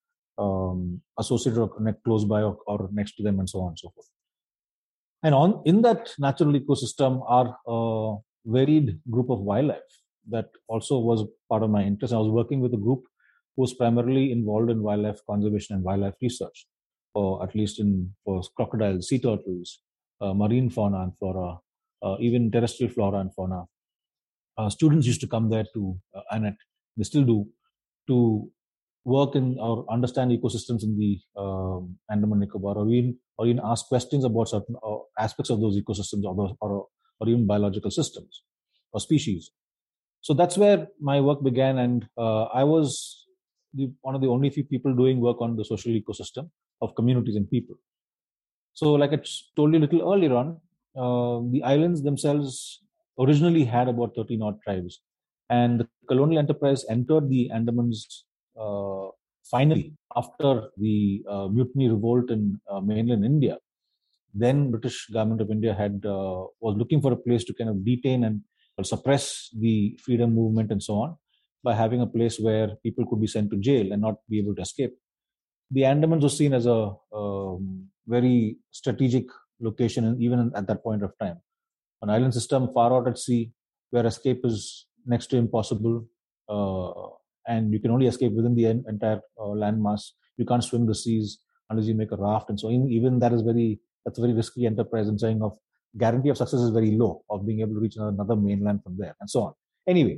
um, 0.46 1.02
associated 1.20 1.60
or 1.60 1.70
close 2.06 2.26
by 2.26 2.42
or, 2.42 2.58
or, 2.68 2.90
next 2.92 3.14
to 3.18 3.24
them 3.24 3.40
and 3.40 3.50
so 3.50 3.60
on 3.62 3.70
and 3.70 3.80
so 3.80 3.90
forth. 3.96 4.10
And 5.24 5.36
on 5.36 5.62
in 5.66 5.82
that 5.84 6.10
natural 6.18 6.54
ecosystem 6.54 7.24
are 7.28 7.50
a 7.68 8.18
varied 8.46 9.00
group 9.10 9.30
of 9.30 9.40
wildlife 9.40 9.92
that 10.30 10.50
also 10.68 11.00
was 11.00 11.26
part 11.50 11.64
of 11.64 11.70
my 11.70 11.84
interest. 11.84 12.14
I 12.14 12.18
was 12.18 12.30
working 12.30 12.60
with 12.60 12.74
a 12.74 12.84
group 12.86 13.04
who 13.56 13.62
was 13.64 13.74
primarily 13.74 14.32
involved 14.32 14.72
in 14.72 14.82
wildlife 14.82 15.20
conservation 15.30 15.76
and 15.76 15.84
wildlife 15.84 16.16
research 16.22 16.66
or 17.14 17.44
at 17.44 17.54
least 17.56 17.80
in 17.80 18.14
for 18.24 18.42
crocodiles 18.56 19.10
sea 19.10 19.20
turtles 19.20 19.82
uh, 20.22 20.34
marine 20.34 20.70
fauna 20.70 21.02
and 21.04 21.18
flora 21.20 21.58
uh, 22.04 22.16
even 22.20 22.52
terrestrial 22.52 22.92
flora 22.92 23.20
and 23.20 23.34
fauna. 23.34 23.64
Uh, 24.58 24.70
students 24.70 25.08
used 25.08 25.22
to 25.22 25.28
come 25.28 25.50
there 25.50 25.66
to 25.74 25.98
uh, 26.16 26.22
ANET, 26.32 26.56
they 26.98 27.04
still 27.04 27.24
do, 27.24 27.48
to 28.08 28.50
work 29.04 29.36
in 29.36 29.58
or 29.60 29.86
understand 29.92 30.32
ecosystems 30.32 30.84
in 30.84 30.98
the 30.98 31.20
um, 31.42 31.98
Andaman 32.10 32.40
Nicobar, 32.40 32.76
or 32.76 32.88
even 32.90 33.18
or 33.38 33.48
even 33.48 33.62
ask 33.64 33.88
questions 33.88 34.24
about 34.24 34.50
certain 34.50 34.76
uh, 34.86 34.98
aspects 35.18 35.50
of 35.50 35.60
those 35.60 35.80
ecosystems, 35.80 36.24
or, 36.24 36.36
those, 36.36 36.56
or 36.62 36.88
or 37.20 37.30
even 37.30 37.48
biological 37.48 37.92
systems 37.92 38.44
or 38.92 39.00
species. 39.00 39.52
So 40.22 40.34
that's 40.34 40.58
where 40.58 40.88
my 41.00 41.20
work 41.20 41.44
began, 41.44 41.78
and 41.80 42.08
uh, 42.18 42.44
I 42.46 42.64
was 42.64 43.26
the, 43.74 43.92
one 44.02 44.16
of 44.16 44.22
the 44.22 44.28
only 44.28 44.50
few 44.50 44.64
people 44.64 44.96
doing 44.96 45.20
work 45.20 45.42
on 45.42 45.56
the 45.56 45.66
social 45.66 45.92
ecosystem 45.92 46.50
of 46.82 46.96
communities 46.96 47.36
and 47.36 47.50
people. 47.50 47.76
So, 48.74 48.94
like 48.94 49.14
I 49.14 49.20
told 49.56 49.74
you 49.74 49.80
a 49.80 49.86
little 49.86 50.14
earlier 50.14 50.36
on, 50.36 50.58
uh, 50.96 51.42
the 51.52 51.64
islands 51.64 52.04
themselves 52.04 52.82
originally 53.20 53.66
had 53.66 53.88
about 53.88 54.16
13 54.16 54.42
odd 54.42 54.62
tribes. 54.62 55.02
And 55.50 55.82
the 55.82 55.88
colonial 56.08 56.40
enterprise 56.40 56.86
entered 56.90 57.30
the 57.30 57.50
Andamans 57.54 58.24
finally 59.50 59.94
after 60.16 60.70
the 60.78 61.24
uh, 61.30 61.48
mutiny 61.48 61.90
revolt 61.90 62.30
in 62.30 62.60
uh, 62.70 62.80
mainland 62.80 63.26
India. 63.26 63.58
Then 64.34 64.72
British 64.72 65.08
government 65.08 65.42
of 65.42 65.52
India 65.52 65.74
had 65.74 66.06
uh, 66.06 66.46
was 66.60 66.78
looking 66.78 67.02
for 67.02 67.12
a 67.12 67.18
place 67.18 67.44
to 67.46 67.54
kind 67.54 67.70
of 67.70 67.84
detain 67.84 68.24
and 68.24 68.42
suppress 68.84 69.50
the 69.60 70.00
freedom 70.04 70.34
movement 70.34 70.72
and 70.72 70.82
so 70.82 70.96
on 70.96 71.16
by 71.64 71.76
having 71.76 72.02
a 72.02 72.08
place 72.08 72.40
where 72.40 72.70
people 72.82 73.06
could 73.06 73.22
be 73.22 73.28
sent 73.28 73.52
to 73.52 73.58
jail 73.58 73.92
and 73.92 74.02
not 74.02 74.16
be 74.28 74.40
able 74.40 74.56
to 74.56 74.62
escape. 74.62 74.94
The 75.70 75.82
Andamans 75.82 76.24
was 76.24 76.36
seen 76.38 76.54
as 76.54 76.66
a 76.66 76.94
um, 77.14 77.88
very 78.08 78.58
strategic 78.72 79.26
location, 79.60 80.18
even 80.20 80.52
at 80.56 80.66
that 80.68 80.82
point 80.82 81.04
of 81.04 81.12
time 81.20 81.40
an 82.02 82.10
island 82.10 82.34
system 82.34 82.70
far 82.74 82.94
out 82.94 83.08
at 83.08 83.18
sea 83.18 83.52
where 83.92 84.06
escape 84.06 84.42
is 84.44 84.88
next 85.06 85.28
to 85.28 85.38
impossible 85.38 86.06
uh, 86.50 87.10
and 87.48 87.74
you 87.74 87.80
can 87.80 87.92
only 87.92 88.08
escape 88.08 88.34
within 88.34 88.56
the 88.56 88.66
entire 88.66 89.22
uh, 89.40 89.54
landmass 89.64 90.02
you 90.38 90.46
can't 90.46 90.64
swim 90.64 90.86
the 90.86 90.96
seas 90.96 91.40
unless 91.70 91.88
you 91.88 91.96
make 91.96 92.12
a 92.12 92.18
raft 92.18 92.50
and 92.50 92.60
so 92.60 92.70
in, 92.70 92.90
even 92.90 93.20
that 93.20 93.34
is 93.34 93.42
very 93.42 93.80
that's 94.06 94.18
a 94.18 94.22
very 94.22 94.34
risky 94.34 94.66
enterprise 94.66 95.08
and 95.08 95.20
saying 95.20 95.42
of 95.42 95.58
guarantee 95.98 96.30
of 96.30 96.38
success 96.38 96.60
is 96.60 96.70
very 96.72 96.92
low 96.92 97.24
of 97.30 97.46
being 97.46 97.62
able 97.62 97.74
to 97.74 97.80
reach 97.80 97.96
another 97.98 98.36
mainland 98.36 98.82
from 98.84 98.98
there 98.98 99.16
and 99.20 99.30
so 99.30 99.42
on 99.42 99.54
anyway 99.88 100.18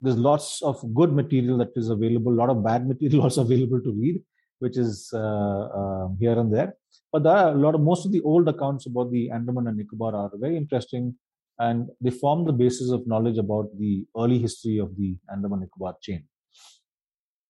there's 0.00 0.16
lots 0.18 0.60
of 0.62 0.82
good 0.94 1.12
material 1.12 1.56
that 1.56 1.70
is 1.76 1.88
available 1.88 2.32
a 2.32 2.40
lot 2.42 2.50
of 2.50 2.64
bad 2.64 2.86
material 2.92 3.22
also 3.22 3.42
available 3.42 3.80
to 3.80 3.92
read 3.92 4.20
which 4.64 4.78
is 4.78 5.10
uh, 5.12 5.64
um, 5.80 6.16
here 6.20 6.38
and 6.38 6.52
there. 6.52 6.74
But 7.12 7.22
there 7.24 7.36
are 7.36 7.52
a 7.52 7.60
lot 7.64 7.74
of 7.74 7.80
most 7.80 8.06
of 8.06 8.12
the 8.12 8.22
old 8.22 8.48
accounts 8.48 8.86
about 8.86 9.10
the 9.10 9.30
Andaman 9.30 9.66
and 9.68 9.76
Nicobar 9.76 10.14
are 10.14 10.30
very 10.34 10.56
interesting, 10.56 11.14
and 11.58 11.88
they 12.00 12.10
form 12.10 12.44
the 12.44 12.52
basis 12.52 12.90
of 12.90 13.06
knowledge 13.06 13.38
about 13.38 13.66
the 13.78 14.06
early 14.16 14.38
history 14.38 14.78
of 14.78 14.96
the 14.96 15.16
Andaman 15.30 15.60
Nicobar 15.60 15.96
chain. 16.02 16.24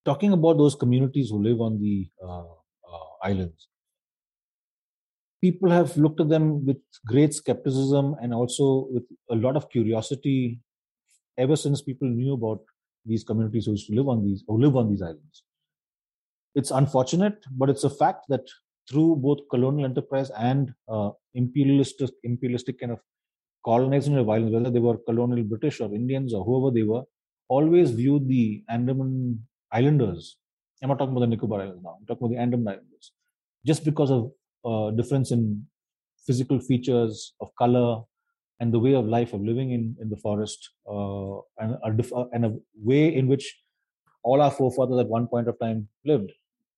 Talking 0.05 0.33
about 0.33 0.57
those 0.57 0.75
communities 0.75 1.29
who 1.29 1.41
live 1.41 1.61
on 1.61 1.79
the 1.79 2.07
uh, 2.23 2.43
uh, 2.43 3.09
islands, 3.23 3.67
people 5.41 5.69
have 5.69 5.95
looked 5.97 6.21
at 6.21 6.29
them 6.29 6.65
with 6.65 6.77
great 7.07 7.33
skepticism 7.33 8.15
and 8.21 8.33
also 8.33 8.87
with 8.91 9.03
a 9.31 9.35
lot 9.35 9.55
of 9.55 9.69
curiosity 9.69 10.59
ever 11.37 11.55
since 11.55 11.81
people 11.81 12.07
knew 12.07 12.33
about 12.33 12.61
these 13.05 13.23
communities 13.23 13.65
who 13.65 13.71
used 13.71 13.87
to 13.87 13.95
live 13.95 14.07
on 14.07 14.23
these 14.25 14.43
who 14.47 14.59
live 14.59 14.75
on 14.75 14.89
these 14.89 15.01
islands. 15.01 15.43
It's 16.55 16.71
unfortunate, 16.71 17.43
but 17.51 17.69
it's 17.69 17.83
a 17.83 17.89
fact 17.89 18.25
that 18.29 18.45
through 18.89 19.17
both 19.17 19.39
colonial 19.49 19.85
enterprise 19.85 20.29
and 20.37 20.73
uh, 20.87 21.09
imperialistic 21.33 22.11
imperialistic 22.23 22.79
kind 22.79 22.91
of 22.91 22.99
colonizing 23.65 24.17
islands, 24.17 24.53
whether 24.53 24.69
they 24.69 24.79
were 24.79 24.97
colonial 24.97 25.43
British 25.43 25.81
or 25.81 25.93
Indians 25.93 26.33
or 26.33 26.43
whoever 26.45 26.73
they 26.73 26.83
were, 26.83 27.03
always 27.49 27.91
viewed 27.91 28.27
the 28.27 28.63
Andaman 28.69 29.45
Islanders. 29.75 30.37
I'm 30.81 30.89
not 30.89 30.99
talking 30.99 31.13
about 31.13 31.21
the 31.21 31.27
Nicobar 31.27 31.61
Islands 31.61 31.83
now. 31.83 31.97
I'm 31.99 32.05
talking 32.05 32.25
about 32.25 32.33
the 32.35 32.41
Andaman 32.41 32.67
Islanders, 32.75 33.11
just 33.65 33.83
because 33.83 34.11
of 34.11 34.31
uh, 34.69 34.91
difference 34.91 35.31
in 35.31 35.65
physical 36.25 36.59
features 36.59 37.33
of 37.41 37.49
color 37.57 38.03
and 38.59 38.73
the 38.73 38.79
way 38.79 38.93
of 38.95 39.05
life 39.05 39.33
of 39.33 39.41
living 39.41 39.71
in, 39.71 39.95
in 40.01 40.09
the 40.09 40.17
forest 40.17 40.69
uh, 40.89 41.37
and, 41.59 41.75
a, 41.83 42.25
and 42.31 42.45
a 42.45 42.55
way 42.89 43.13
in 43.13 43.27
which 43.27 43.45
all 44.23 44.41
our 44.41 44.51
forefathers 44.51 44.99
at 44.99 45.07
one 45.07 45.27
point 45.27 45.47
of 45.47 45.59
time 45.59 45.87
lived. 46.05 46.31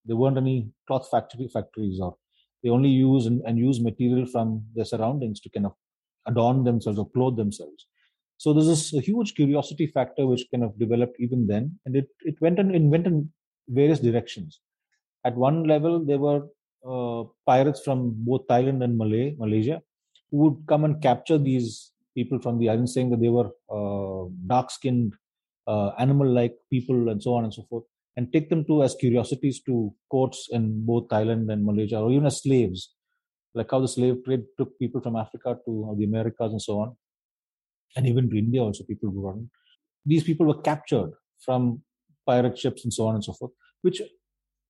There 0.05 0.15
weren't 0.15 0.37
any 0.37 0.69
cloth 0.87 1.07
factory 1.09 1.47
factories 1.47 1.99
or 2.01 2.15
they 2.63 2.69
only 2.69 2.89
use 2.89 3.25
and, 3.25 3.41
and 3.45 3.57
use 3.57 3.79
material 3.79 4.25
from 4.25 4.63
their 4.75 4.85
surroundings 4.85 5.39
to 5.41 5.49
kind 5.49 5.67
of 5.67 5.73
adorn 6.27 6.63
themselves 6.63 6.99
or 6.99 7.09
clothe 7.11 7.37
themselves. 7.37 7.85
So 8.37 8.53
there's 8.53 8.67
this 8.67 8.89
huge 9.05 9.33
curiosity 9.33 9.87
factor 9.87 10.27
which 10.27 10.45
kind 10.51 10.63
of 10.63 10.77
developed 10.77 11.15
even 11.19 11.47
then, 11.47 11.79
and 11.85 11.95
it, 11.95 12.07
it 12.21 12.35
went 12.39 12.59
in, 12.59 12.73
it 12.73 12.83
went 12.83 13.07
in 13.07 13.31
various 13.67 13.99
directions. 13.99 14.59
At 15.25 15.35
one 15.35 15.63
level, 15.63 16.05
there 16.05 16.19
were 16.19 16.41
uh, 16.87 17.27
pirates 17.45 17.81
from 17.83 18.13
both 18.15 18.47
Thailand 18.47 18.83
and 18.83 18.97
Malay, 18.97 19.35
Malaysia, 19.37 19.81
who 20.29 20.37
would 20.37 20.57
come 20.67 20.85
and 20.85 21.01
capture 21.01 21.37
these 21.37 21.91
people 22.15 22.39
from 22.39 22.59
the 22.59 22.69
island, 22.69 22.89
saying 22.89 23.09
that 23.09 23.21
they 23.21 23.29
were 23.29 23.49
uh, 23.69 24.29
dark-skinned, 24.45 25.13
uh, 25.67 25.89
animal-like 25.97 26.55
people, 26.69 27.09
and 27.09 27.21
so 27.21 27.33
on 27.33 27.43
and 27.43 27.53
so 27.53 27.63
forth, 27.69 27.83
and 28.15 28.31
take 28.31 28.49
them 28.49 28.63
to 28.65 28.83
as 28.83 28.95
curiosities 28.95 29.61
to 29.63 29.93
courts 30.11 30.47
in 30.51 30.85
both 30.85 31.07
Thailand 31.07 31.51
and 31.51 31.65
Malaysia, 31.65 31.99
or 31.99 32.11
even 32.11 32.27
as 32.27 32.41
slaves, 32.41 32.93
like 33.53 33.69
how 33.71 33.79
the 33.79 33.87
slave 33.87 34.23
trade 34.23 34.43
took 34.57 34.77
people 34.77 35.01
from 35.01 35.15
Africa 35.15 35.57
to 35.65 35.95
the 35.97 36.05
Americas 36.05 36.51
and 36.51 36.61
so 36.61 36.79
on, 36.79 36.95
and 37.95 38.05
even 38.07 38.29
to 38.29 38.37
India 38.37 38.61
also 38.61 38.83
people 38.83 39.09
were 39.09 39.31
run. 39.31 39.49
These 40.05 40.23
people 40.23 40.45
were 40.45 40.61
captured 40.61 41.11
from 41.39 41.81
pirate 42.25 42.57
ships 42.57 42.83
and 42.83 42.93
so 42.93 43.07
on 43.07 43.15
and 43.15 43.23
so 43.23 43.33
forth, 43.33 43.51
which 43.81 44.01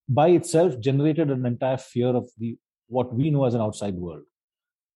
by 0.07 0.29
itself 0.29 0.79
generated 0.79 1.29
an 1.29 1.45
entire 1.45 1.77
fear 1.77 2.09
of 2.09 2.29
the 2.37 2.57
what 2.87 3.13
we 3.13 3.29
know 3.29 3.45
as 3.45 3.53
an 3.53 3.61
outside 3.61 3.95
world. 3.95 4.23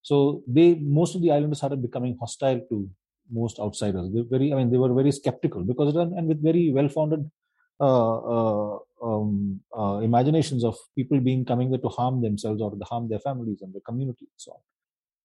So 0.01 0.43
they 0.47 0.75
most 0.75 1.15
of 1.15 1.21
the 1.21 1.31
islanders 1.31 1.59
started 1.59 1.81
becoming 1.81 2.17
hostile 2.19 2.61
to 2.69 2.89
most 3.31 3.59
outsiders. 3.59 4.11
They 4.13 4.21
very, 4.21 4.51
I 4.51 4.55
mean, 4.55 4.71
they 4.71 4.77
were 4.77 4.93
very 4.93 5.11
skeptical 5.11 5.63
because 5.63 5.95
and 5.95 6.27
with 6.27 6.41
very 6.43 6.71
well-founded 6.71 7.29
uh, 7.79 8.17
uh, 8.17 8.79
um, 9.03 9.61
uh, 9.77 9.99
imaginations 10.03 10.63
of 10.63 10.77
people 10.95 11.19
being 11.19 11.45
coming 11.45 11.71
there 11.71 11.79
to 11.79 11.89
harm 11.89 12.21
themselves 12.21 12.61
or 12.61 12.71
to 12.71 12.85
harm 12.85 13.09
their 13.09 13.19
families 13.19 13.61
and 13.61 13.73
their 13.73 13.81
community 13.81 14.25
and 14.25 14.37
so 14.37 14.51
on. 14.51 14.59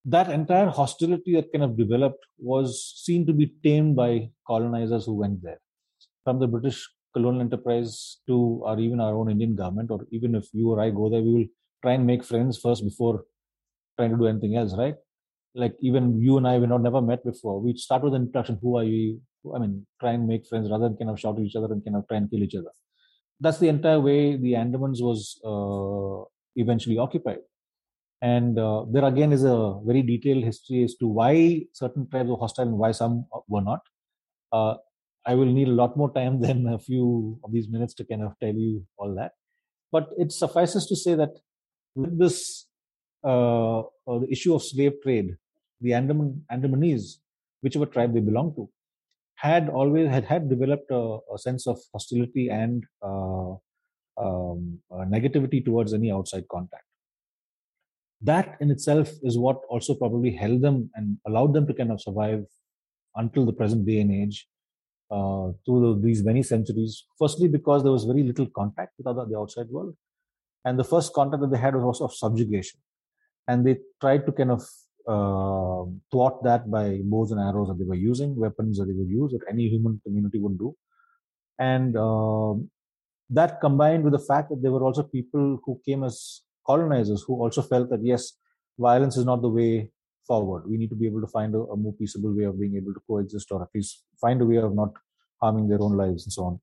That 0.08 0.30
entire 0.30 0.68
hostility 0.68 1.34
that 1.34 1.52
kind 1.52 1.64
of 1.64 1.76
developed 1.76 2.24
was 2.38 2.94
seen 3.04 3.26
to 3.26 3.32
be 3.32 3.52
tamed 3.64 3.96
by 3.96 4.30
colonizers 4.46 5.06
who 5.06 5.14
went 5.14 5.42
there. 5.42 5.60
From 6.22 6.38
the 6.38 6.46
British 6.46 6.88
colonial 7.12 7.40
enterprise 7.40 8.18
to 8.28 8.60
or 8.62 8.78
even 8.78 9.00
our 9.00 9.14
own 9.16 9.30
Indian 9.30 9.56
government, 9.56 9.90
or 9.90 10.06
even 10.12 10.36
if 10.36 10.46
you 10.52 10.70
or 10.70 10.80
I 10.80 10.90
go 10.90 11.10
there, 11.10 11.22
we 11.22 11.32
will 11.32 11.46
try 11.82 11.94
and 11.94 12.06
make 12.06 12.22
friends 12.22 12.58
first 12.58 12.84
before 12.84 13.24
trying 13.98 14.10
to 14.12 14.16
do 14.16 14.26
anything 14.26 14.56
else, 14.56 14.76
right? 14.76 14.94
Like 15.54 15.74
even 15.80 16.20
you 16.20 16.36
and 16.36 16.46
I, 16.46 16.58
we 16.58 16.66
not 16.66 16.82
never 16.82 17.00
met 17.00 17.24
before. 17.24 17.60
We 17.60 17.76
start 17.76 18.02
with 18.02 18.14
an 18.14 18.22
introduction. 18.22 18.58
Who 18.62 18.76
are 18.76 18.84
you? 18.84 19.20
I 19.54 19.58
mean, 19.58 19.86
try 20.00 20.12
and 20.12 20.28
make 20.28 20.46
friends 20.46 20.70
rather 20.70 20.88
than 20.88 20.98
kind 20.98 21.10
of 21.10 21.18
shout 21.18 21.38
at 21.38 21.44
each 21.44 21.56
other 21.56 21.72
and 21.72 21.84
kind 21.84 21.96
of 21.96 22.06
try 22.06 22.18
and 22.18 22.30
kill 22.30 22.42
each 22.42 22.54
other. 22.54 22.70
That's 23.40 23.58
the 23.58 23.68
entire 23.68 24.00
way 24.00 24.36
the 24.36 24.52
Andamans 24.52 25.00
was 25.00 25.40
uh, 25.44 26.28
eventually 26.56 26.98
occupied. 26.98 27.38
And 28.22 28.58
uh, 28.58 28.84
there 28.90 29.04
again 29.04 29.32
is 29.32 29.44
a 29.44 29.78
very 29.84 30.02
detailed 30.02 30.44
history 30.44 30.84
as 30.84 30.94
to 30.96 31.06
why 31.06 31.64
certain 31.72 32.08
tribes 32.08 32.30
were 32.30 32.36
hostile 32.36 32.68
and 32.68 32.78
why 32.78 32.92
some 32.92 33.26
were 33.48 33.60
not. 33.60 33.80
Uh, 34.52 34.74
I 35.26 35.34
will 35.34 35.46
need 35.46 35.68
a 35.68 35.72
lot 35.72 35.96
more 35.96 36.12
time 36.12 36.40
than 36.46 36.66
a 36.66 36.78
few 36.78 37.38
of 37.44 37.52
these 37.52 37.68
minutes 37.68 37.94
to 37.94 38.04
kind 38.04 38.22
of 38.22 38.32
tell 38.40 38.54
you 38.54 38.86
all 38.96 39.14
that. 39.16 39.32
But 39.92 40.10
it 40.18 40.32
suffices 40.32 40.86
to 40.86 40.96
say 40.96 41.14
that 41.14 41.30
with 41.94 42.18
this 42.18 42.66
uh, 43.24 43.80
uh, 43.80 44.18
the 44.20 44.28
issue 44.30 44.54
of 44.54 44.62
slave 44.62 44.92
trade, 45.02 45.36
the 45.80 45.92
Andaman, 45.92 46.44
Andamanese, 46.50 47.16
whichever 47.60 47.86
tribe 47.86 48.14
they 48.14 48.20
belong 48.20 48.54
to, 48.54 48.68
had 49.34 49.68
always 49.68 50.08
had, 50.08 50.24
had 50.24 50.48
developed 50.48 50.90
a, 50.90 51.18
a 51.34 51.38
sense 51.38 51.66
of 51.66 51.78
hostility 51.92 52.48
and 52.48 52.84
uh, 53.02 53.50
um, 54.16 54.78
uh, 54.90 55.04
negativity 55.04 55.64
towards 55.64 55.92
any 55.92 56.10
outside 56.12 56.46
contact. 56.48 56.85
That 58.22 58.56
in 58.60 58.70
itself 58.70 59.10
is 59.22 59.38
what 59.38 59.60
also 59.68 59.94
probably 59.94 60.34
held 60.34 60.62
them 60.62 60.90
and 60.94 61.18
allowed 61.26 61.52
them 61.52 61.66
to 61.66 61.74
kind 61.74 61.92
of 61.92 62.00
survive 62.00 62.44
until 63.14 63.44
the 63.44 63.52
present 63.52 63.86
day 63.86 64.00
and 64.00 64.10
age 64.10 64.48
uh, 65.10 65.50
through 65.64 66.00
these 66.02 66.24
many 66.24 66.42
centuries. 66.42 67.04
Firstly, 67.18 67.48
because 67.48 67.82
there 67.82 67.92
was 67.92 68.04
very 68.04 68.22
little 68.22 68.46
contact 68.46 68.92
with 68.98 69.06
other, 69.06 69.26
the 69.28 69.38
outside 69.38 69.68
world, 69.68 69.94
and 70.64 70.78
the 70.78 70.84
first 70.84 71.12
contact 71.12 71.42
that 71.42 71.50
they 71.50 71.58
had 71.58 71.74
was 71.74 71.84
also 71.84 72.04
of 72.06 72.14
subjugation, 72.14 72.80
and 73.46 73.66
they 73.66 73.76
tried 74.00 74.26
to 74.26 74.32
kind 74.32 74.50
of 74.50 74.62
uh, 75.06 75.88
thwart 76.10 76.42
that 76.42 76.70
by 76.70 77.00
bows 77.04 77.30
and 77.30 77.40
arrows 77.40 77.68
that 77.68 77.78
they 77.78 77.84
were 77.84 77.94
using, 77.94 78.34
weapons 78.34 78.78
that 78.78 78.86
they 78.86 78.94
would 78.94 79.08
use 79.08 79.30
that 79.32 79.46
any 79.48 79.68
human 79.68 80.00
community 80.04 80.38
would 80.38 80.58
do, 80.58 80.74
and 81.58 81.96
uh, 81.96 82.54
that 83.30 83.60
combined 83.60 84.04
with 84.04 84.12
the 84.12 84.26
fact 84.26 84.48
that 84.50 84.62
there 84.62 84.72
were 84.72 84.82
also 84.82 85.02
people 85.02 85.60
who 85.64 85.80
came 85.84 86.02
as 86.02 86.42
colonizers 86.66 87.22
who 87.26 87.34
also 87.34 87.62
felt 87.62 87.90
that 87.90 88.04
yes, 88.04 88.32
violence 88.78 89.16
is 89.16 89.24
not 89.24 89.42
the 89.42 89.48
way 89.48 89.90
forward. 90.26 90.68
We 90.68 90.76
need 90.76 90.90
to 90.90 90.96
be 90.96 91.06
able 91.06 91.20
to 91.20 91.26
find 91.28 91.54
a, 91.54 91.58
a, 91.58 91.76
more 91.76 91.92
peaceable 91.94 92.36
way 92.36 92.44
of 92.44 92.58
being 92.60 92.76
able 92.76 92.92
to 92.92 93.00
coexist 93.08 93.52
or 93.52 93.62
at 93.62 93.68
least 93.74 94.04
find 94.20 94.42
a 94.42 94.44
way 94.44 94.56
of 94.56 94.74
not 94.74 94.92
harming 95.40 95.68
their 95.68 95.80
own 95.80 95.96
lives 95.96 96.24
and 96.24 96.32
so 96.32 96.44
on. 96.44 96.60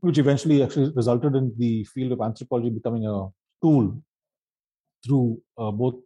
Which 0.00 0.18
eventually 0.18 0.62
actually 0.62 0.92
resulted 0.94 1.34
in 1.34 1.52
the 1.58 1.84
field 1.84 2.12
of 2.12 2.20
anthropology 2.20 2.70
becoming 2.70 3.06
a 3.06 3.28
tool 3.62 4.02
through 5.04 5.40
uh, 5.58 5.70
both 5.70 5.96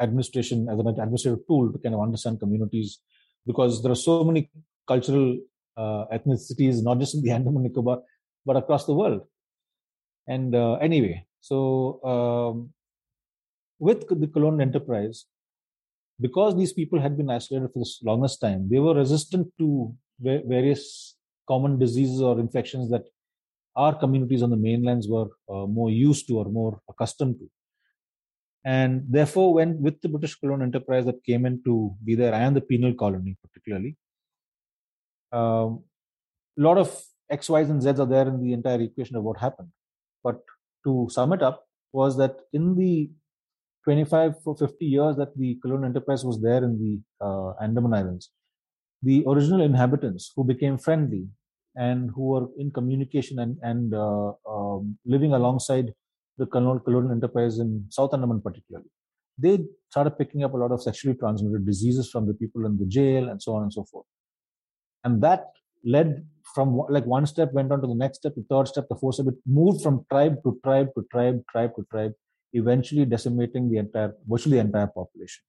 administration 0.00 0.68
as 0.68 0.78
an 0.78 0.88
administrative 0.88 1.46
tool 1.46 1.72
to 1.72 1.78
kind 1.78 1.94
of 1.94 2.02
understand 2.02 2.38
communities 2.38 3.00
because 3.46 3.82
there 3.82 3.92
are 3.92 4.02
so 4.10 4.24
many 4.24 4.50
cultural 4.86 5.38
uh, 5.76 6.04
ethnicities, 6.12 6.82
not 6.82 6.98
just 6.98 7.14
in 7.14 7.22
the 7.22 7.30
Andaman 7.36 7.62
Nicobar, 7.62 8.02
but 8.44 8.56
across 8.56 8.86
the 8.86 8.94
world. 8.94 9.22
And 10.26 10.54
uh, 10.54 10.74
anyway, 10.74 11.25
so 11.48 11.56
um, 12.12 12.54
with 13.78 14.00
the 14.08 14.26
colonial 14.26 14.62
enterprise, 14.62 15.26
because 16.20 16.56
these 16.56 16.72
people 16.72 16.98
had 17.00 17.16
been 17.16 17.30
isolated 17.30 17.70
for 17.72 17.80
the 17.84 17.90
longest 18.02 18.40
time, 18.40 18.68
they 18.70 18.80
were 18.80 18.94
resistant 18.94 19.46
to 19.58 19.94
various 20.20 21.14
common 21.46 21.78
diseases 21.78 22.20
or 22.20 22.40
infections 22.40 22.90
that 22.90 23.04
our 23.76 23.94
communities 23.94 24.42
on 24.42 24.50
the 24.50 24.56
mainlands 24.56 25.06
were 25.06 25.28
uh, 25.48 25.66
more 25.66 25.90
used 25.90 26.26
to 26.26 26.38
or 26.38 26.46
more 26.46 26.80
accustomed 26.88 27.38
to. 27.38 27.48
And 28.64 29.04
therefore, 29.08 29.54
when 29.54 29.80
with 29.80 30.00
the 30.00 30.08
British 30.08 30.34
colonial 30.34 30.66
enterprise 30.66 31.04
that 31.04 31.22
came 31.22 31.46
in 31.46 31.62
to 31.66 31.94
be 32.04 32.16
there 32.16 32.34
and 32.34 32.56
the 32.56 32.60
penal 32.60 32.94
colony, 32.94 33.36
particularly, 33.44 33.96
a 35.32 35.38
um, 35.38 35.84
lot 36.56 36.78
of 36.78 36.88
X, 37.30 37.48
Y's, 37.48 37.70
and 37.70 37.80
Z's 37.80 38.00
are 38.00 38.12
there 38.14 38.26
in 38.26 38.42
the 38.42 38.52
entire 38.52 38.80
equation 38.80 39.14
of 39.14 39.22
what 39.22 39.38
happened. 39.38 39.68
But 40.24 40.40
to 40.86 41.08
sum 41.10 41.32
it 41.34 41.42
up, 41.42 41.64
was 41.92 42.16
that 42.16 42.36
in 42.52 42.74
the 42.76 43.10
25 43.84 44.42
for 44.42 44.56
50 44.56 44.84
years 44.84 45.16
that 45.16 45.36
the 45.36 45.56
colonial 45.62 45.86
enterprise 45.86 46.24
was 46.24 46.40
there 46.42 46.62
in 46.64 46.72
the 46.82 47.24
uh, 47.24 47.52
Andaman 47.62 47.94
Islands, 47.94 48.30
the 49.02 49.24
original 49.26 49.62
inhabitants 49.62 50.32
who 50.34 50.44
became 50.44 50.76
friendly 50.76 51.28
and 51.76 52.10
who 52.14 52.22
were 52.32 52.46
in 52.58 52.70
communication 52.70 53.38
and, 53.38 53.58
and 53.62 53.94
uh, 53.94 54.32
um, 54.48 54.98
living 55.04 55.32
alongside 55.34 55.92
the 56.38 56.46
colonial, 56.46 56.80
colonial 56.80 57.12
enterprise 57.12 57.58
in 57.58 57.86
South 57.90 58.12
Andaman 58.12 58.40
particularly, 58.40 58.88
they 59.38 59.58
started 59.90 60.18
picking 60.18 60.42
up 60.42 60.54
a 60.54 60.56
lot 60.56 60.72
of 60.72 60.82
sexually 60.82 61.16
transmitted 61.16 61.64
diseases 61.66 62.10
from 62.10 62.26
the 62.26 62.34
people 62.34 62.66
in 62.66 62.78
the 62.78 62.86
jail 62.86 63.28
and 63.28 63.40
so 63.42 63.54
on 63.54 63.62
and 63.62 63.72
so 63.72 63.84
forth. 63.84 64.06
And 65.04 65.22
that 65.22 65.50
led 65.86 66.26
from 66.54 66.76
like 66.88 67.06
one 67.06 67.26
step 67.26 67.52
went 67.52 67.72
on 67.72 67.80
to 67.80 67.86
the 67.86 67.94
next 67.94 68.18
step, 68.18 68.34
the 68.34 68.44
third 68.50 68.68
step, 68.68 68.86
the 68.88 68.96
fourth 68.96 69.14
step. 69.16 69.28
It 69.28 69.36
moved 69.46 69.82
from 69.82 70.04
tribe 70.10 70.42
to 70.44 70.58
tribe 70.64 70.88
to 70.96 71.06
tribe, 71.12 71.42
tribe 71.50 71.72
to 71.76 71.86
tribe, 71.90 72.12
eventually 72.52 73.04
decimating 73.04 73.70
the 73.70 73.78
entire, 73.78 74.14
virtually 74.26 74.56
the 74.56 74.64
entire 74.64 74.88
population. 74.88 75.42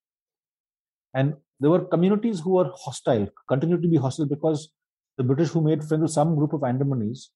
And 1.14 1.36
there 1.60 1.72
were 1.72 1.86
communities 1.86 2.40
who 2.40 2.52
were 2.52 2.72
hostile, 2.76 3.28
continued 3.48 3.82
to 3.82 3.88
be 3.88 3.98
hostile 3.98 4.28
because 4.28 4.70
the 5.18 5.24
British 5.24 5.50
who 5.50 5.62
made 5.62 5.84
friends 5.84 6.04
with 6.04 6.12
some 6.12 6.36
group 6.36 6.54
of 6.54 6.62
Andamanese, 6.62 7.30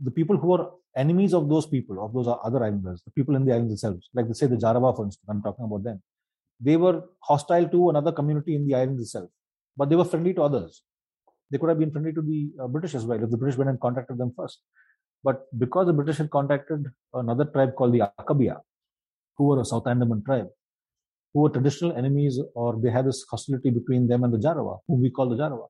the 0.00 0.10
people 0.10 0.36
who 0.36 0.48
were 0.48 0.70
enemies 0.96 1.34
of 1.34 1.48
those 1.48 1.66
people, 1.66 2.04
of 2.04 2.12
those 2.12 2.28
other 2.44 2.62
islanders, 2.62 3.02
the 3.04 3.10
people 3.10 3.34
in 3.34 3.44
the 3.44 3.52
islands 3.52 3.70
themselves, 3.70 4.08
like 4.14 4.28
they 4.28 4.34
say 4.34 4.46
the 4.46 4.56
Jarawa, 4.56 4.94
for 4.94 5.04
instance, 5.04 5.26
I'm 5.28 5.42
talking 5.42 5.64
about 5.64 5.82
them, 5.82 6.02
they 6.60 6.76
were 6.76 7.02
hostile 7.20 7.68
to 7.68 7.90
another 7.90 8.12
community 8.12 8.54
in 8.54 8.66
the 8.66 8.74
islands 8.74 9.02
itself, 9.02 9.30
but 9.76 9.88
they 9.88 9.96
were 9.96 10.04
friendly 10.04 10.34
to 10.34 10.42
others. 10.42 10.82
They 11.52 11.58
could 11.58 11.68
have 11.68 11.78
been 11.78 11.90
friendly 11.90 12.14
to 12.14 12.22
the 12.22 12.50
uh, 12.62 12.66
British 12.66 12.94
as 12.94 13.04
well 13.04 13.22
if 13.22 13.30
the 13.30 13.36
British 13.36 13.58
went 13.58 13.68
and 13.68 13.78
contacted 13.78 14.16
them 14.16 14.32
first. 14.34 14.60
But 15.22 15.46
because 15.58 15.86
the 15.86 15.92
British 15.92 16.16
had 16.16 16.30
contacted 16.30 16.86
another 17.12 17.44
tribe 17.44 17.74
called 17.76 17.92
the 17.92 18.00
Aka-Bea, 18.00 18.54
who 19.36 19.44
were 19.44 19.60
a 19.60 19.64
South 19.64 19.86
Andaman 19.86 20.24
tribe, 20.24 20.48
who 21.32 21.42
were 21.42 21.50
traditional 21.50 21.94
enemies 21.94 22.40
or 22.54 22.80
they 22.82 22.90
had 22.90 23.06
this 23.06 23.24
hostility 23.30 23.70
between 23.70 24.08
them 24.08 24.24
and 24.24 24.32
the 24.32 24.38
Jarawa, 24.38 24.78
whom 24.88 25.02
we 25.02 25.10
call 25.10 25.28
the 25.28 25.36
Jarawa. 25.36 25.68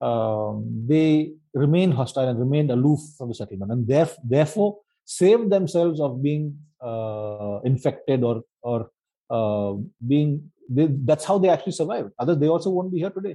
Um, 0.00 0.86
they 0.86 1.32
remained 1.52 1.94
hostile 1.94 2.28
and 2.28 2.38
remained 2.38 2.70
aloof 2.70 3.00
from 3.16 3.28
the 3.28 3.34
settlement 3.34 3.72
and 3.72 3.86
theref- 3.86 4.16
therefore 4.22 4.78
saved 5.04 5.50
themselves 5.50 6.00
of 6.00 6.22
being 6.22 6.56
uh, 6.80 7.58
infected 7.64 8.22
or 8.22 8.42
or 8.62 8.90
uh, 9.30 9.74
being 10.06 10.52
they, 10.70 10.86
that's 11.04 11.24
how 11.24 11.38
they 11.38 11.48
actually 11.48 11.72
survived 11.72 12.10
others 12.18 12.38
they 12.38 12.46
also 12.46 12.70
won't 12.70 12.92
be 12.92 12.98
here 12.98 13.10
today 13.10 13.34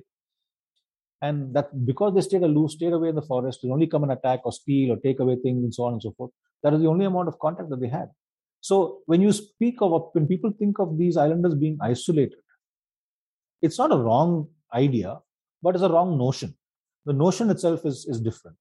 and 1.28 1.54
that 1.56 1.68
because 1.92 2.14
they 2.16 2.26
stayed 2.28 2.46
aloof 2.50 2.72
stayed 2.78 2.96
away 2.98 3.10
in 3.14 3.20
the 3.22 3.28
forest 3.32 3.60
they 3.64 3.74
only 3.76 3.90
come 3.94 4.04
and 4.06 4.16
attack 4.18 4.42
or 4.50 4.54
steal 4.62 4.92
or 4.94 4.98
take 5.06 5.20
away 5.26 5.36
things 5.46 5.64
and 5.64 5.74
so 5.78 5.84
on 5.88 5.94
and 5.94 6.04
so 6.08 6.14
forth 6.18 6.32
that 6.64 6.74
is 6.76 6.82
the 6.84 6.92
only 6.94 7.06
amount 7.12 7.32
of 7.32 7.40
contact 7.46 7.70
that 7.74 7.82
they 7.84 7.92
had 8.00 8.10
so 8.64 9.02
when 9.08 9.22
you 9.22 9.34
speak 9.34 9.76
of 9.82 10.10
when 10.14 10.26
people 10.26 10.54
think 10.58 10.80
of 10.80 10.98
these 10.98 11.18
islanders 11.18 11.54
being 11.54 11.78
isolated, 11.82 12.40
it's 13.62 13.78
not 13.78 13.92
a 13.92 13.98
wrong 13.98 14.48
idea, 14.74 15.20
but 15.62 15.76
it's 15.76 15.84
a 15.84 15.90
wrong 15.90 16.18
notion. 16.18 16.56
The 17.06 17.12
notion 17.12 17.50
itself 17.50 17.86
is, 17.86 18.06
is 18.06 18.22
different. 18.22 18.56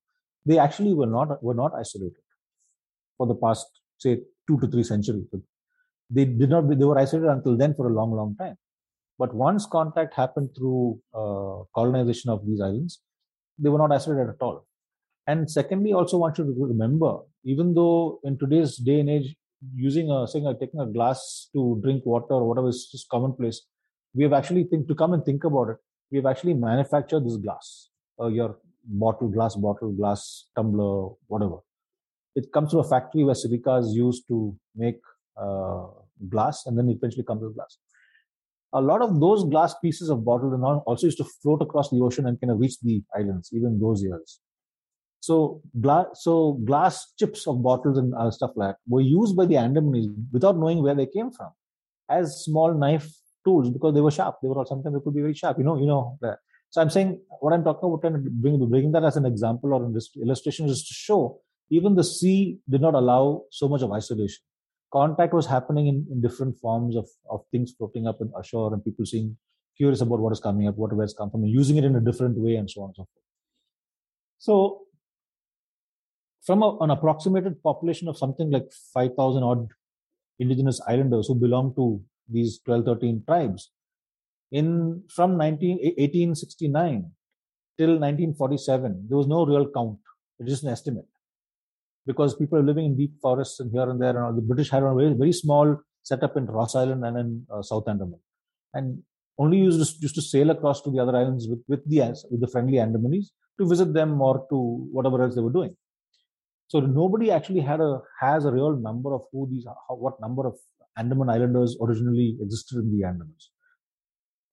They 0.45 0.59
actually 0.59 0.93
were 0.93 1.07
not 1.07 1.41
were 1.41 1.53
not 1.53 1.71
isolated 1.73 2.21
for 3.17 3.27
the 3.27 3.35
past 3.35 3.65
say 3.97 4.19
two 4.45 4.59
to 4.59 4.67
three 4.67 4.83
centuries. 4.83 5.23
They 6.09 6.25
did 6.25 6.49
not 6.49 6.67
they 6.67 6.83
were 6.83 6.99
isolated 6.99 7.29
until 7.29 7.55
then 7.55 7.73
for 7.73 7.87
a 7.87 7.93
long, 7.93 8.11
long 8.11 8.35
time. 8.35 8.57
But 9.19 9.33
once 9.33 9.65
contact 9.65 10.13
happened 10.15 10.49
through 10.57 10.99
uh, 11.13 11.63
colonization 11.75 12.29
of 12.31 12.45
these 12.45 12.59
islands, 12.59 13.01
they 13.57 13.69
were 13.69 13.77
not 13.77 13.91
isolated 13.91 14.29
at 14.29 14.41
all. 14.41 14.65
And 15.27 15.49
secondly, 15.49 15.93
also 15.93 16.17
want 16.17 16.37
you 16.37 16.43
to 16.43 16.53
remember, 16.57 17.19
even 17.45 17.73
though 17.73 18.19
in 18.23 18.37
today's 18.37 18.77
day 18.77 18.99
and 18.99 19.09
age, 19.09 19.35
using 19.75 20.09
a 20.11 20.27
saying 20.27 20.45
taking 20.59 20.79
a 20.79 20.85
glass 20.85 21.49
to 21.53 21.79
drink 21.83 22.05
water 22.05 22.33
or 22.33 22.47
whatever 22.47 22.69
is 22.69 22.89
just 22.91 23.07
commonplace 23.09 23.61
we 24.13 24.23
have 24.23 24.33
actually 24.33 24.63
think 24.63 24.87
to 24.87 24.95
come 24.95 25.13
and 25.13 25.23
think 25.25 25.43
about 25.43 25.69
it 25.69 25.77
we 26.11 26.17
have 26.17 26.25
actually 26.25 26.53
manufactured 26.53 27.25
this 27.25 27.37
glass 27.37 27.89
uh, 28.19 28.27
your 28.27 28.57
bottle 28.85 29.29
glass 29.29 29.55
bottle 29.55 29.91
glass 29.91 30.47
tumbler 30.55 31.09
whatever 31.27 31.57
it 32.35 32.51
comes 32.51 32.71
from 32.71 32.81
a 32.81 32.89
factory 32.89 33.23
where 33.23 33.35
silica 33.35 33.75
is 33.75 33.93
used 33.93 34.23
to 34.27 34.55
make 34.75 34.99
uh, 35.37 35.85
glass 36.29 36.65
and 36.65 36.77
then 36.77 36.89
eventually 36.89 37.23
comes 37.23 37.41
with 37.41 37.55
glass 37.55 37.77
a 38.73 38.81
lot 38.81 39.01
of 39.01 39.19
those 39.19 39.43
glass 39.45 39.75
pieces 39.81 40.09
of 40.09 40.25
bottles 40.25 40.53
are 40.53 40.57
now 40.57 40.83
also 40.87 41.07
used 41.07 41.17
to 41.17 41.25
float 41.41 41.61
across 41.61 41.89
the 41.89 42.01
ocean 42.01 42.25
and 42.25 42.39
kind 42.41 42.51
of 42.51 42.59
reach 42.59 42.79
the 42.81 43.01
islands 43.15 43.49
even 43.53 43.79
those 43.79 44.03
years 44.03 44.39
so 45.23 45.61
glass, 45.79 46.07
so 46.15 46.59
glass 46.65 47.13
chips 47.17 47.47
of 47.47 47.63
bottles 47.63 47.97
and 47.97 48.13
uh, 48.13 48.29
stuff 48.29 48.51
like 48.57 48.71
that 48.71 48.77
were 48.89 48.99
used 48.99 49.37
by 49.37 49.45
the 49.45 49.55
Andamanese 49.55 50.13
without 50.33 50.57
knowing 50.57 50.83
where 50.83 50.95
they 50.95 51.05
came 51.05 51.31
from, 51.31 51.51
as 52.09 52.43
small 52.43 52.73
knife 52.73 53.09
tools 53.45 53.69
because 53.69 53.93
they 53.93 54.01
were 54.01 54.11
sharp. 54.11 54.35
They 54.41 54.49
were 54.49 54.57
all, 54.57 54.65
sometimes 54.65 54.95
they 54.95 55.01
could 55.01 55.13
be 55.13 55.21
very 55.21 55.33
sharp. 55.33 55.59
You 55.59 55.63
know, 55.63 55.77
you 55.79 55.85
know. 55.85 56.17
That. 56.19 56.39
So 56.71 56.81
I'm 56.81 56.89
saying 56.89 57.21
what 57.39 57.53
I'm 57.53 57.63
talking 57.63 57.87
about, 57.87 58.01
trying 58.01 58.21
bring 58.31 58.69
bringing 58.69 58.91
that 58.91 59.05
as 59.05 59.15
an 59.15 59.25
example 59.25 59.73
or 59.73 59.85
an 59.85 59.97
illustration 60.21 60.67
is 60.67 60.85
to 60.89 60.93
show 60.93 61.39
even 61.69 61.95
the 61.95 62.03
sea 62.03 62.59
did 62.69 62.81
not 62.81 62.93
allow 62.93 63.43
so 63.49 63.69
much 63.69 63.81
of 63.81 63.93
isolation. 63.93 64.43
Contact 64.93 65.33
was 65.33 65.47
happening 65.47 65.87
in, 65.87 66.05
in 66.11 66.21
different 66.21 66.55
forms 66.59 66.95
of, 66.95 67.09
of 67.27 67.43
things 67.51 67.73
floating 67.75 68.05
up 68.05 68.21
in 68.21 68.31
ashore 68.39 68.71
and 68.73 68.85
people 68.85 69.05
seeing 69.05 69.35
curious 69.75 70.01
about 70.01 70.19
what 70.19 70.31
is 70.31 70.39
coming 70.39 70.67
up, 70.67 70.75
what 70.75 70.93
where 70.93 71.03
it's 71.03 71.15
come 71.15 71.31
from, 71.31 71.41
and 71.43 71.51
using 71.51 71.77
it 71.77 71.83
in 71.83 71.95
a 71.95 71.99
different 71.99 72.37
way 72.37 72.55
and 72.55 72.69
so 72.69 72.81
on 72.81 72.89
and 72.89 72.95
so 72.97 73.07
forth. 73.11 73.23
So 74.37 74.81
from 76.45 76.61
a, 76.61 76.77
an 76.81 76.91
approximated 76.91 77.63
population 77.63 78.07
of 78.07 78.17
something 78.17 78.51
like 78.51 78.71
5,000 78.93 79.41
odd 79.41 79.69
indigenous 80.37 80.79
islanders 80.87 81.27
who 81.27 81.35
belong 81.35 81.73
to 81.75 81.99
these 82.29 82.59
12, 82.59 82.85
13 82.85 83.23
tribes. 83.25 83.71
In 84.51 85.03
from 85.09 85.37
19, 85.37 85.77
1869 85.77 87.11
till 87.79 87.89
1947, 87.97 89.07
there 89.09 89.17
was 89.17 89.25
no 89.25 89.43
real 89.43 89.67
count. 89.73 89.97
It's 90.39 90.61
an 90.61 90.69
estimate 90.69 91.05
because 92.05 92.35
people 92.35 92.57
are 92.57 92.63
living 92.63 92.85
in 92.85 92.97
deep 92.97 93.13
forests 93.21 93.59
and 93.59 93.71
here 93.71 93.89
and 93.89 94.01
there. 94.01 94.09
And 94.09 94.19
all. 94.19 94.33
the 94.33 94.41
British 94.41 94.69
had 94.69 94.83
a 94.83 94.93
very, 94.93 95.13
very 95.13 95.33
small 95.33 95.77
setup 96.01 96.35
in 96.37 96.45
Ross 96.45 96.75
Island 96.75 97.05
and 97.05 97.17
in 97.17 97.45
uh, 97.53 97.61
South 97.61 97.87
Andaman, 97.87 98.19
and 98.73 99.03
only 99.37 99.57
used 99.57 99.79
to, 99.79 100.01
used 100.01 100.15
to 100.15 100.21
sail 100.21 100.49
across 100.49 100.81
to 100.81 100.91
the 100.91 100.99
other 100.99 101.15
islands 101.15 101.47
with, 101.49 101.63
with 101.67 101.87
the 101.89 101.99
with 102.29 102.41
the 102.41 102.47
friendly 102.47 102.77
Andamanese 102.77 103.29
to 103.59 103.67
visit 103.67 103.93
them 103.93 104.21
or 104.21 104.45
to 104.49 104.87
whatever 104.91 105.21
else 105.23 105.35
they 105.35 105.41
were 105.41 105.51
doing. 105.51 105.75
So 106.67 106.79
nobody 106.79 107.31
actually 107.31 107.61
had 107.61 107.79
a 107.79 107.99
has 108.19 108.45
a 108.45 108.51
real 108.51 108.75
number 108.75 109.13
of 109.13 109.21
who 109.31 109.47
these 109.49 109.65
how, 109.65 109.95
what 109.95 110.19
number 110.19 110.47
of 110.47 110.55
Andaman 110.97 111.29
Islanders 111.29 111.77
originally 111.81 112.37
existed 112.41 112.77
in 112.79 112.97
the 112.97 113.05
Andamans. 113.05 113.49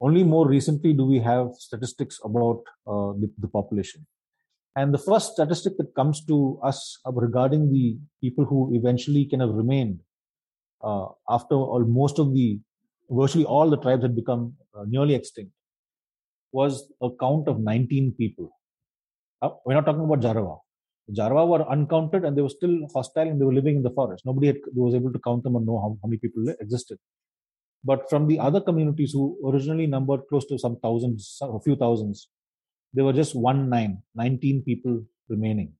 Only 0.00 0.22
more 0.22 0.48
recently 0.48 0.92
do 0.94 1.04
we 1.04 1.20
have 1.20 1.48
statistics 1.58 2.18
about 2.24 2.62
uh, 2.86 3.12
the, 3.20 3.30
the 3.38 3.48
population. 3.48 4.06
And 4.76 4.94
the 4.94 4.98
first 4.98 5.32
statistic 5.32 5.76
that 5.78 5.94
comes 5.94 6.24
to 6.26 6.60
us 6.62 6.98
regarding 7.04 7.72
the 7.72 7.98
people 8.20 8.44
who 8.44 8.72
eventually 8.74 9.26
kind 9.26 9.42
of 9.42 9.54
remained 9.54 10.00
uh, 10.82 11.06
after 11.28 11.54
all, 11.54 11.84
most 11.84 12.18
of 12.18 12.32
the 12.32 12.60
virtually 13.10 13.44
all 13.44 13.68
the 13.68 13.76
tribes 13.76 14.02
had 14.02 14.14
become 14.14 14.54
uh, 14.74 14.84
nearly 14.86 15.14
extinct 15.14 15.52
was 16.52 16.90
a 17.02 17.08
count 17.20 17.48
of 17.48 17.60
19 17.60 18.14
people. 18.16 18.50
Uh, 19.42 19.50
we're 19.64 19.74
not 19.74 19.86
talking 19.86 20.04
about 20.04 20.20
Jarawa. 20.20 20.58
Jarawa 21.12 21.48
were 21.48 21.68
uncounted 21.70 22.24
and 22.24 22.36
they 22.36 22.42
were 22.42 22.48
still 22.48 22.86
hostile 22.94 23.28
and 23.28 23.40
they 23.40 23.44
were 23.44 23.54
living 23.54 23.76
in 23.76 23.82
the 23.82 23.90
forest. 23.90 24.24
Nobody 24.24 24.48
had, 24.48 24.56
was 24.74 24.94
able 24.94 25.12
to 25.12 25.18
count 25.18 25.42
them 25.42 25.56
or 25.56 25.60
know 25.60 25.78
how, 25.78 25.98
how 26.02 26.08
many 26.08 26.18
people 26.18 26.44
existed. 26.60 26.98
But 27.82 28.08
from 28.10 28.26
the 28.26 28.38
other 28.38 28.60
communities 28.60 29.12
who 29.12 29.38
originally 29.44 29.86
numbered 29.86 30.20
close 30.28 30.46
to 30.46 30.58
some 30.58 30.76
thousands, 30.80 31.38
a 31.42 31.60
few 31.60 31.76
thousands, 31.76 32.28
there 32.92 33.04
were 33.04 33.12
just 33.12 33.34
one 33.34 33.68
nine, 33.68 34.02
19 34.14 34.62
people 34.62 35.04
remaining. 35.28 35.72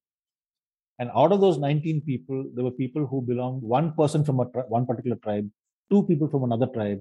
And 0.99 1.11
out 1.17 1.33
of 1.33 1.41
those 1.41 1.59
19 1.59 2.03
people, 2.03 2.51
there 2.55 2.65
were 2.65 2.71
people 2.71 3.07
who 3.07 3.23
belonged, 3.23 3.63
one 3.63 3.93
person 3.95 4.25
from 4.25 4.41
a 4.41 4.51
tri- 4.51 4.69
one 4.69 4.87
particular 4.87 5.17
tribe, 5.17 5.49
two 5.91 6.03
people 6.05 6.29
from 6.29 6.45
another 6.45 6.67
tribe, 6.67 7.01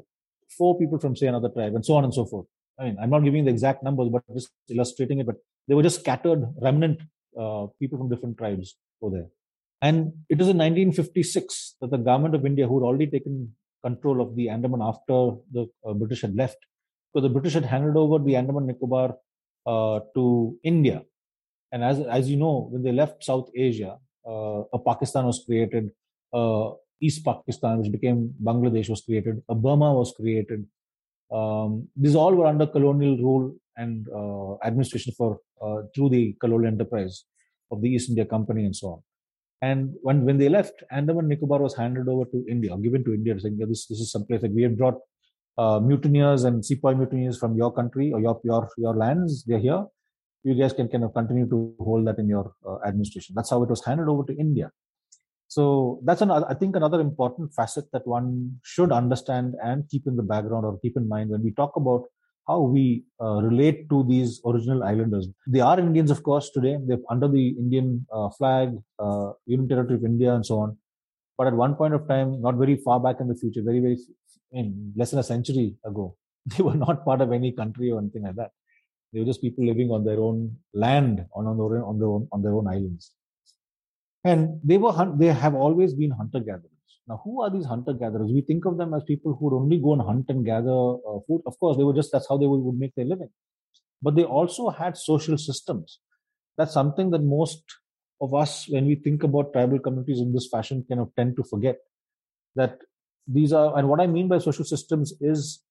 four 0.58 0.78
people 0.80 1.00
from, 1.00 1.16
say, 1.16 1.28
another 1.28 1.50
tribe, 1.50 1.76
and 1.76 1.86
so 1.86 1.96
on 1.96 2.06
and 2.06 2.14
so 2.14 2.26
forth. 2.26 2.46
I 2.80 2.86
mean, 2.86 2.98
I'm 3.02 3.10
not 3.10 3.26
giving 3.26 3.44
the 3.44 3.52
exact 3.52 3.84
numbers, 3.84 4.08
but 4.10 4.24
just 4.34 4.50
illustrating 4.70 5.20
it. 5.20 5.26
But 5.26 5.36
they 5.68 5.76
were 5.76 5.84
just 5.84 6.00
scattered 6.00 6.46
remnant 6.62 7.02
uh, 7.38 7.68
people 7.80 7.98
from 7.98 8.10
different 8.10 8.38
tribes 8.38 8.78
over 9.02 9.18
there. 9.18 9.28
And 9.82 10.14
it 10.30 10.38
was 10.38 10.48
in 10.48 10.58
1956 10.58 11.76
that 11.82 11.92
the 11.92 11.98
government 11.98 12.36
of 12.36 12.46
India, 12.46 12.68
who 12.68 12.80
had 12.80 12.86
already 12.86 13.08
taken 13.08 13.54
control 13.84 14.22
of 14.22 14.36
the 14.36 14.50
Andaman 14.50 14.82
after 14.82 15.32
the 15.52 15.68
uh, 15.88 15.94
British 15.94 16.22
had 16.22 16.36
left, 16.36 16.58
because 17.14 17.28
the 17.28 17.34
British 17.34 17.54
had 17.54 17.66
handed 17.66 17.98
over 17.98 18.18
the 18.24 18.36
Andaman 18.36 18.66
Nicobar 18.68 19.16
to 20.16 20.24
India. 20.64 21.00
And 21.72 21.84
as, 21.84 21.98
as 22.18 22.30
you 22.32 22.38
know, 22.44 22.68
when 22.72 22.82
they 22.86 22.92
left 22.92 23.24
South 23.24 23.50
Asia, 23.56 23.94
uh, 24.28 24.62
a 24.78 24.80
Pakistan 24.90 25.26
was 25.26 25.44
created, 25.46 25.92
uh, 26.34 26.72
East 27.08 27.24
Pakistan, 27.24 27.80
which 27.80 27.92
became 27.92 28.34
Bangladesh, 28.50 28.90
was 28.90 29.02
created, 29.02 29.36
a 29.54 29.56
Burma 29.56 29.94
was 29.94 30.14
created. 30.20 30.66
Um, 31.32 31.88
these 31.96 32.16
all 32.16 32.34
were 32.40 32.48
under 32.48 32.68
colonial 32.68 33.16
rule 33.18 33.46
and 33.78 34.08
uh, 34.20 34.52
administration 34.68 35.14
for 35.20 35.40
uh, 35.66 35.80
through 35.94 36.10
the 36.10 36.24
colonial 36.42 36.72
enterprise 36.74 37.24
of 37.72 37.82
the 37.82 37.90
East 37.90 38.10
India 38.10 38.26
Company 38.26 38.66
and 38.66 38.76
so 38.76 38.88
on. 38.94 39.02
And 39.62 39.94
when, 40.02 40.26
when 40.26 40.38
they 40.38 40.50
left, 40.50 40.84
Andaman 40.92 41.28
Nicobar 41.28 41.62
was 41.62 41.76
handed 41.76 42.08
over 42.08 42.26
to 42.34 42.46
India, 42.50 42.76
given 42.78 43.04
to 43.04 43.14
India, 43.14 43.40
saying, 43.40 43.58
this, 43.58 43.88
this 43.88 44.00
is 44.00 44.12
some 44.12 44.26
place 44.26 44.42
that 44.42 44.54
we 44.54 44.64
have 44.64 44.78
brought 44.78 44.98
uh, 45.62 45.80
mutineers 45.90 46.44
and 46.46 46.66
sepoy 46.66 46.94
mutineers 46.96 47.38
from 47.38 47.56
your 47.62 47.72
country 47.80 48.12
or 48.14 48.20
your, 48.26 48.40
your, 48.44 48.70
your 48.78 48.96
lands, 48.96 49.44
they're 49.46 49.66
here. 49.68 49.86
You 50.44 50.56
guys 50.60 50.74
can 50.74 50.88
kind 50.88 51.04
of 51.04 51.14
continue 51.14 51.48
to 51.50 51.76
hold 51.80 52.08
that 52.08 52.18
in 52.18 52.30
your 52.30 52.54
uh, 52.66 52.78
administration. 52.88 53.36
That's 53.36 53.50
how 53.50 53.62
it 53.64 53.70
was 53.70 53.84
handed 53.84 54.08
over 54.08 54.24
to 54.30 54.38
India. 54.38 54.72
So 55.50 56.00
that's 56.06 56.22
another, 56.22 56.46
I 56.50 56.54
think, 56.54 56.76
another 56.76 57.02
important 57.02 57.54
facet 57.54 57.86
that 57.92 58.08
one 58.08 58.60
should 58.64 58.92
understand 58.92 59.56
and 59.64 59.84
keep 59.90 60.08
in 60.08 60.16
the 60.16 60.24
background 60.24 60.66
or 60.66 60.80
keep 60.80 60.96
in 60.96 61.10
mind 61.10 61.32
when 61.32 61.44
we 61.44 61.52
talk 61.52 61.76
about 61.76 62.04
how 62.48 62.62
we 62.62 63.04
uh, 63.22 63.42
relate 63.42 63.90
to 63.90 64.06
these 64.08 64.42
original 64.46 64.84
islanders. 64.84 65.28
They 65.48 65.60
are 65.60 65.80
Indians, 65.80 66.12
of 66.12 66.24
course, 66.24 66.52
today. 66.52 66.78
They're 66.86 67.06
under 67.10 67.28
the 67.28 67.50
Indian 67.50 68.06
uh, 68.14 68.30
flag, 68.38 68.70
uh, 68.98 69.32
Union 69.46 69.68
Territory 69.68 69.98
of 70.00 70.06
India, 70.06 70.34
and 70.34 70.46
so 70.46 70.60
on. 70.60 70.78
But 71.38 71.48
at 71.48 71.54
one 71.54 71.76
point 71.76 71.94
of 71.94 72.08
time, 72.08 72.42
not 72.42 72.56
very 72.56 72.78
far 72.78 73.00
back 73.00 73.18
in 73.20 73.28
the 73.28 73.36
future, 73.36 73.62
very, 73.64 73.80
very, 73.80 73.98
in 74.52 74.94
less 74.96 75.12
than 75.12 75.20
a 75.20 75.24
century 75.24 75.76
ago, 75.86 76.16
they 76.46 76.64
were 76.64 76.76
not 76.76 77.06
part 77.06 77.22
of 77.22 77.32
any 77.32 77.52
country 77.52 77.92
or 77.92 78.00
anything 78.00 78.24
like 78.24 78.36
that. 78.36 78.52
They 79.12 79.20
were 79.20 79.26
just 79.26 79.42
people 79.42 79.66
living 79.66 79.90
on 79.90 80.06
their 80.06 80.20
own 80.20 80.58
land, 80.74 81.26
on, 81.34 81.48
on, 81.48 81.58
their, 81.58 81.84
on, 81.84 81.98
their, 82.00 82.08
own, 82.08 82.28
on 82.32 82.44
their 82.44 82.54
own 82.54 82.68
islands. 82.68 83.12
And 84.24 84.60
they 84.64 84.78
were 84.78 84.94
they 85.18 85.28
have 85.28 85.56
always 85.56 85.94
been 85.94 86.12
hunter 86.12 86.40
gatherers. 86.40 86.70
Now, 87.08 87.22
who 87.24 87.42
are 87.42 87.50
these 87.50 87.66
hunter 87.66 87.94
gatherers? 87.94 88.32
We 88.32 88.42
think 88.42 88.66
of 88.66 88.78
them 88.78 88.94
as 88.94 89.04
people 89.04 89.34
who 89.34 89.46
would 89.46 89.58
only 89.58 89.80
go 89.80 89.94
and 89.94 90.02
hunt 90.02 90.26
and 90.30 90.46
gather 90.46 90.70
uh, 90.70 91.20
food. 91.28 91.42
Of 91.48 91.58
course, 91.58 91.78
they 91.78 91.84
were 91.84 91.94
just 91.94 92.12
that's 92.12 92.28
how 92.30 92.38
they 92.38 92.46
would, 92.46 92.60
would 92.60 92.78
make 92.78 92.94
their 92.96 93.06
living. 93.06 93.30
but 94.02 94.16
they 94.16 94.24
also 94.24 94.70
had 94.70 94.98
social 94.98 95.38
systems. 95.38 96.00
That's 96.58 96.74
something 96.74 97.10
that 97.12 97.24
most 97.24 97.64
of 98.22 98.34
us, 98.34 98.68
when 98.70 98.86
we 98.86 98.96
think 98.96 99.24
about 99.24 99.54
tribal 99.54 99.80
communities 99.80 100.20
in 100.20 100.34
this 100.34 100.48
fashion, 100.52 100.86
kind 100.88 101.02
of 101.02 101.10
tend 101.16 101.36
to 101.38 101.44
forget. 101.44 101.78
That 102.56 102.80
these 103.32 103.54
are, 103.54 103.78
and 103.78 103.88
what 103.88 104.02
I 104.02 104.08
mean 104.08 104.28
by 104.28 104.40
social 104.40 104.66
systems 104.66 105.14
is 105.22 105.64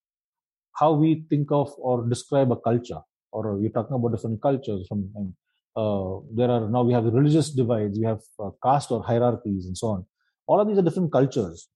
how 0.76 0.92
we 0.92 1.24
think 1.28 1.48
of 1.50 1.72
or 1.78 2.06
describe 2.08 2.52
a 2.52 2.56
culture, 2.56 3.00
or 3.32 3.56
we're 3.56 3.70
talking 3.70 3.96
about 3.96 4.12
different 4.12 4.40
cultures. 4.42 4.86
From 4.88 5.34
uh, 5.76 6.20
there 6.34 6.50
are 6.50 6.68
now 6.68 6.82
we 6.82 6.92
have 6.92 7.04
religious 7.04 7.50
divides, 7.50 7.98
we 7.98 8.06
have 8.06 8.20
uh, 8.42 8.50
caste 8.64 8.90
or 8.90 9.02
hierarchies, 9.02 9.66
and 9.66 9.76
so 9.76 9.88
on. 9.88 10.06
All 10.46 10.60
of 10.60 10.68
these 10.68 10.78
are 10.78 10.82
different 10.82 11.12
cultures. 11.12 11.68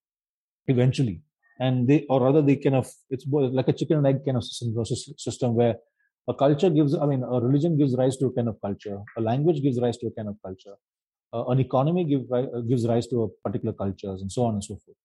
Eventually, 0.69 1.23
and 1.59 1.89
they 1.89 2.07
or 2.09 2.21
rather 2.23 2.41
they 2.41 2.57
kind 2.57 2.77
of 2.77 2.89
it's 3.11 3.27
like 3.29 3.67
a 3.69 3.73
chicken 3.73 3.99
and 3.99 4.07
egg 4.07 4.25
kind 4.25 4.37
of 4.37 4.45
system, 4.45 5.55
where 5.55 5.75
a 6.29 6.35
culture 6.35 6.71
gives 6.71 6.95
i 6.95 7.05
mean 7.05 7.23
a 7.25 7.41
religion 7.41 7.77
gives 7.77 7.97
rise 7.99 8.17
to 8.17 8.27
a 8.27 8.33
kind 8.33 8.49
of 8.49 8.57
culture 8.61 8.99
a 9.19 9.21
language 9.21 9.61
gives 9.65 9.81
rise 9.85 9.97
to 9.97 10.07
a 10.07 10.13
kind 10.13 10.29
of 10.29 10.37
culture 10.47 10.77
uh, 11.35 11.45
an 11.47 11.59
economy 11.59 12.05
give, 12.05 12.23
gives 12.69 12.87
rise 12.87 13.09
to 13.09 13.25
a 13.25 13.29
particular 13.45 13.75
cultures 13.75 14.23
and 14.23 14.31
so 14.31 14.45
on 14.45 14.55
and 14.55 14.63
so 14.63 14.77
forth 14.85 15.02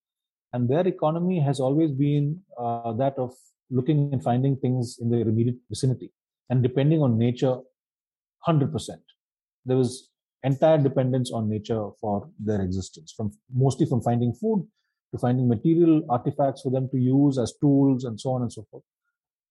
and 0.53 0.69
their 0.69 0.87
economy 0.87 1.39
has 1.39 1.59
always 1.59 1.91
been 1.91 2.39
uh, 2.59 2.93
that 2.93 3.15
of 3.17 3.33
looking 3.69 4.09
and 4.13 4.23
finding 4.23 4.55
things 4.55 4.97
in 5.01 5.09
their 5.09 5.21
immediate 5.21 5.57
vicinity 5.69 6.11
and 6.49 6.63
depending 6.63 7.01
on 7.01 7.17
nature 7.17 7.57
100% 8.47 8.71
there 9.65 9.77
was 9.77 10.09
entire 10.43 10.77
dependence 10.77 11.31
on 11.31 11.49
nature 11.49 11.89
for 11.99 12.29
their 12.39 12.61
existence 12.61 13.13
from 13.15 13.31
mostly 13.53 13.85
from 13.85 14.01
finding 14.01 14.33
food 14.33 14.65
to 15.11 15.17
finding 15.17 15.47
material 15.47 16.05
artifacts 16.09 16.61
for 16.61 16.71
them 16.71 16.87
to 16.91 16.97
use 16.97 17.37
as 17.37 17.53
tools 17.59 18.05
and 18.05 18.19
so 18.19 18.31
on 18.31 18.41
and 18.43 18.53
so 18.53 18.65
forth 18.71 18.83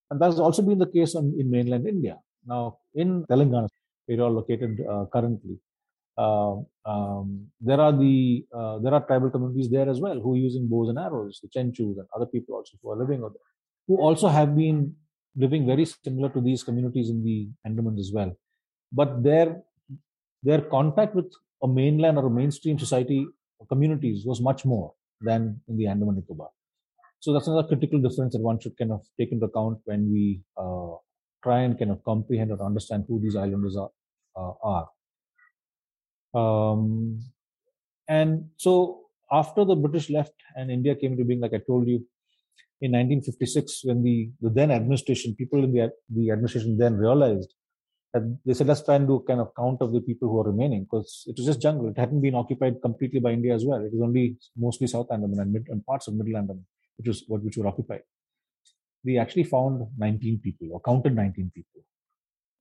and 0.09 0.21
that's 0.21 0.39
also 0.39 0.61
been 0.61 0.77
the 0.77 0.87
case 0.87 1.15
on, 1.15 1.35
in 1.37 1.49
mainland 1.51 1.87
India. 1.87 2.17
Now, 2.45 2.79
in 2.95 3.25
Telangana, 3.25 3.67
where 4.05 4.17
you're 4.17 4.29
located 4.29 4.79
uh, 4.89 5.05
currently, 5.11 5.59
um, 6.17 7.47
there 7.61 7.79
are 7.79 7.91
the 7.91 8.45
uh, 8.53 8.79
there 8.79 8.93
are 8.93 9.05
tribal 9.05 9.29
communities 9.29 9.69
there 9.69 9.89
as 9.89 9.99
well 9.99 10.19
who 10.19 10.33
are 10.33 10.37
using 10.37 10.67
bows 10.67 10.89
and 10.89 10.97
arrows, 10.97 11.39
the 11.41 11.49
Chenchus 11.49 11.97
and 11.99 12.07
other 12.15 12.25
people 12.25 12.55
also 12.55 12.77
who 12.81 12.91
are 12.91 12.97
living 12.97 13.19
over 13.19 13.33
there, 13.33 13.51
who 13.87 14.01
also 14.01 14.27
have 14.27 14.55
been 14.55 14.95
living 15.35 15.67
very 15.67 15.85
similar 15.85 16.29
to 16.29 16.41
these 16.41 16.63
communities 16.63 17.09
in 17.09 17.23
the 17.23 17.49
Andamans 17.67 17.99
as 17.99 18.11
well. 18.13 18.35
But 18.91 19.23
their 19.23 19.61
their 20.43 20.61
contact 20.61 21.13
with 21.13 21.31
a 21.63 21.67
mainland 21.67 22.17
or 22.17 22.27
a 22.27 22.29
mainstream 22.31 22.79
society 22.79 23.27
communities 23.69 24.25
was 24.25 24.41
much 24.41 24.65
more 24.65 24.93
than 25.21 25.61
in 25.67 25.77
the 25.77 25.87
Andaman 25.87 26.15
Nicobar. 26.15 26.49
So 27.19 27.33
that's 27.33 27.47
another 27.47 27.67
critical 27.67 27.99
difference 27.99 28.33
that 28.33 28.41
one 28.41 28.59
should 28.59 28.77
kind 28.77 28.91
of 28.91 29.01
take 29.19 29.31
into 29.31 29.45
account 29.45 29.79
when 29.85 30.11
we 30.11 30.41
uh, 30.55 30.95
try 31.43 31.61
and 31.61 31.77
kind 31.77 31.91
of 31.91 32.03
comprehend 32.03 32.51
or 32.51 32.63
understand 32.63 33.05
who 33.07 33.19
these 33.19 33.35
islanders 33.35 33.75
are. 33.75 33.89
Uh, 34.35 34.53
are. 34.61 34.87
Um, 36.37 37.19
and 38.07 38.49
so 38.57 39.01
after 39.31 39.65
the 39.65 39.75
British 39.75 40.09
left 40.09 40.33
and 40.55 40.71
India 40.71 40.95
came 40.95 41.17
to 41.17 41.25
being, 41.25 41.41
like 41.41 41.53
I 41.53 41.61
told 41.65 41.87
you, 41.87 42.05
in 42.79 42.91
1956, 42.91 43.81
when 43.85 44.03
the, 44.03 44.29
the 44.39 44.51
then 44.51 44.69
administration, 44.71 45.35
people 45.35 45.63
in 45.63 45.73
the, 45.73 45.91
the 46.09 46.29
administration 46.31 46.77
then 46.77 46.95
realized 46.95 47.53
that 48.13 48.23
they 48.45 48.53
said, 48.53 48.67
let's 48.67 48.85
try 48.85 48.95
and 48.95 49.07
do 49.07 49.23
kind 49.27 49.39
of 49.39 49.49
count 49.57 49.81
of 49.81 49.91
the 49.93 50.01
people 50.01 50.29
who 50.29 50.39
are 50.39 50.51
remaining 50.51 50.83
because 50.83 51.23
it 51.25 51.35
was 51.37 51.47
just 51.47 51.61
jungle. 51.61 51.89
It 51.89 51.97
hadn't 51.97 52.21
been 52.21 52.35
occupied 52.35 52.75
completely 52.83 53.19
by 53.19 53.31
India 53.31 53.55
as 53.55 53.65
well. 53.65 53.83
It 53.83 53.91
was 53.91 54.01
only 54.03 54.37
mostly 54.55 54.87
South 54.87 55.07
Andaman 55.11 55.39
and, 55.39 55.51
mid, 55.51 55.65
and 55.69 55.83
parts 55.85 56.07
of 56.07 56.13
Middle 56.13 56.37
Andaman 56.37 56.65
which 56.97 57.07
was 57.07 57.23
what 57.27 57.43
which 57.43 57.57
were 57.57 57.67
occupied. 57.67 58.01
They 59.03 59.17
actually 59.17 59.43
found 59.43 59.87
19 59.97 60.39
people 60.43 60.69
or 60.71 60.81
counted 60.81 61.15
19 61.15 61.51
people, 61.53 61.81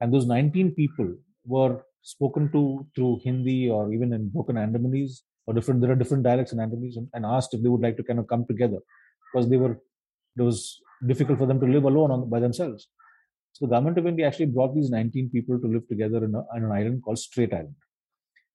and 0.01 0.13
those 0.13 0.27
19 0.27 0.73
people 0.73 1.17
were 1.45 1.83
spoken 2.03 2.51
to 2.53 2.87
through 2.95 3.21
Hindi 3.25 3.71
or 3.71 3.93
even 3.93 4.13
in 4.13 4.29
broken 4.29 4.57
Andamanese 4.57 5.21
or 5.47 5.55
different. 5.55 5.81
There 5.81 5.91
are 5.91 5.97
different 5.97 6.25
dialects 6.25 6.53
in 6.53 6.59
Andamanese, 6.59 6.97
and, 6.97 7.09
and 7.15 7.27
asked 7.27 7.55
if 7.55 7.63
they 7.63 7.69
would 7.69 7.83
like 7.83 7.97
to 7.97 8.03
kind 8.03 8.19
of 8.19 8.27
come 8.29 8.45
together 8.47 8.79
because 9.33 9.49
they 9.49 9.57
were 9.57 9.79
it 10.39 10.43
was 10.43 10.81
difficult 11.07 11.39
for 11.39 11.47
them 11.47 11.61
to 11.61 11.67
live 11.67 11.85
alone 11.85 12.11
on, 12.11 12.29
by 12.29 12.41
themselves. 12.41 12.89
So 13.53 13.65
the 13.65 13.71
government 13.71 13.99
of 13.99 14.07
India 14.07 14.27
actually 14.27 14.47
brought 14.47 14.75
these 14.75 14.91
19 14.91 15.31
people 15.31 15.59
to 15.59 15.67
live 15.67 15.89
together 15.89 16.25
in, 16.25 16.35
a, 16.35 16.43
in 16.57 16.65
an 16.65 16.73
island 16.73 17.03
called 17.03 17.19
Strait 17.19 17.53
Island. 17.55 17.75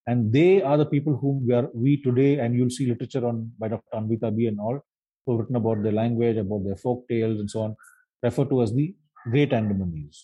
And 0.08 0.32
they 0.32 0.62
are 0.62 0.78
the 0.78 0.86
people 0.86 1.18
whom 1.18 1.46
we 1.48 1.54
are 1.54 1.70
we 1.74 2.02
today, 2.02 2.40
and 2.40 2.56
you'll 2.56 2.70
see 2.70 2.88
literature 2.88 3.26
on 3.26 3.52
by 3.58 3.68
Dr. 3.68 3.96
Anvita 3.96 4.28
Abbi 4.28 4.48
and 4.48 4.60
all, 4.60 4.80
who've 5.26 5.40
written 5.40 5.56
about 5.56 5.84
their 5.84 5.92
language, 5.92 6.38
about 6.38 6.64
their 6.66 6.76
folk 6.76 7.08
tales, 7.08 7.40
and 7.40 7.50
so 7.50 7.62
on, 7.62 7.76
referred 8.24 8.50
to 8.50 8.62
as 8.64 8.74
the 8.74 8.96
Great 9.30 9.52
Andamanese. 9.52 10.24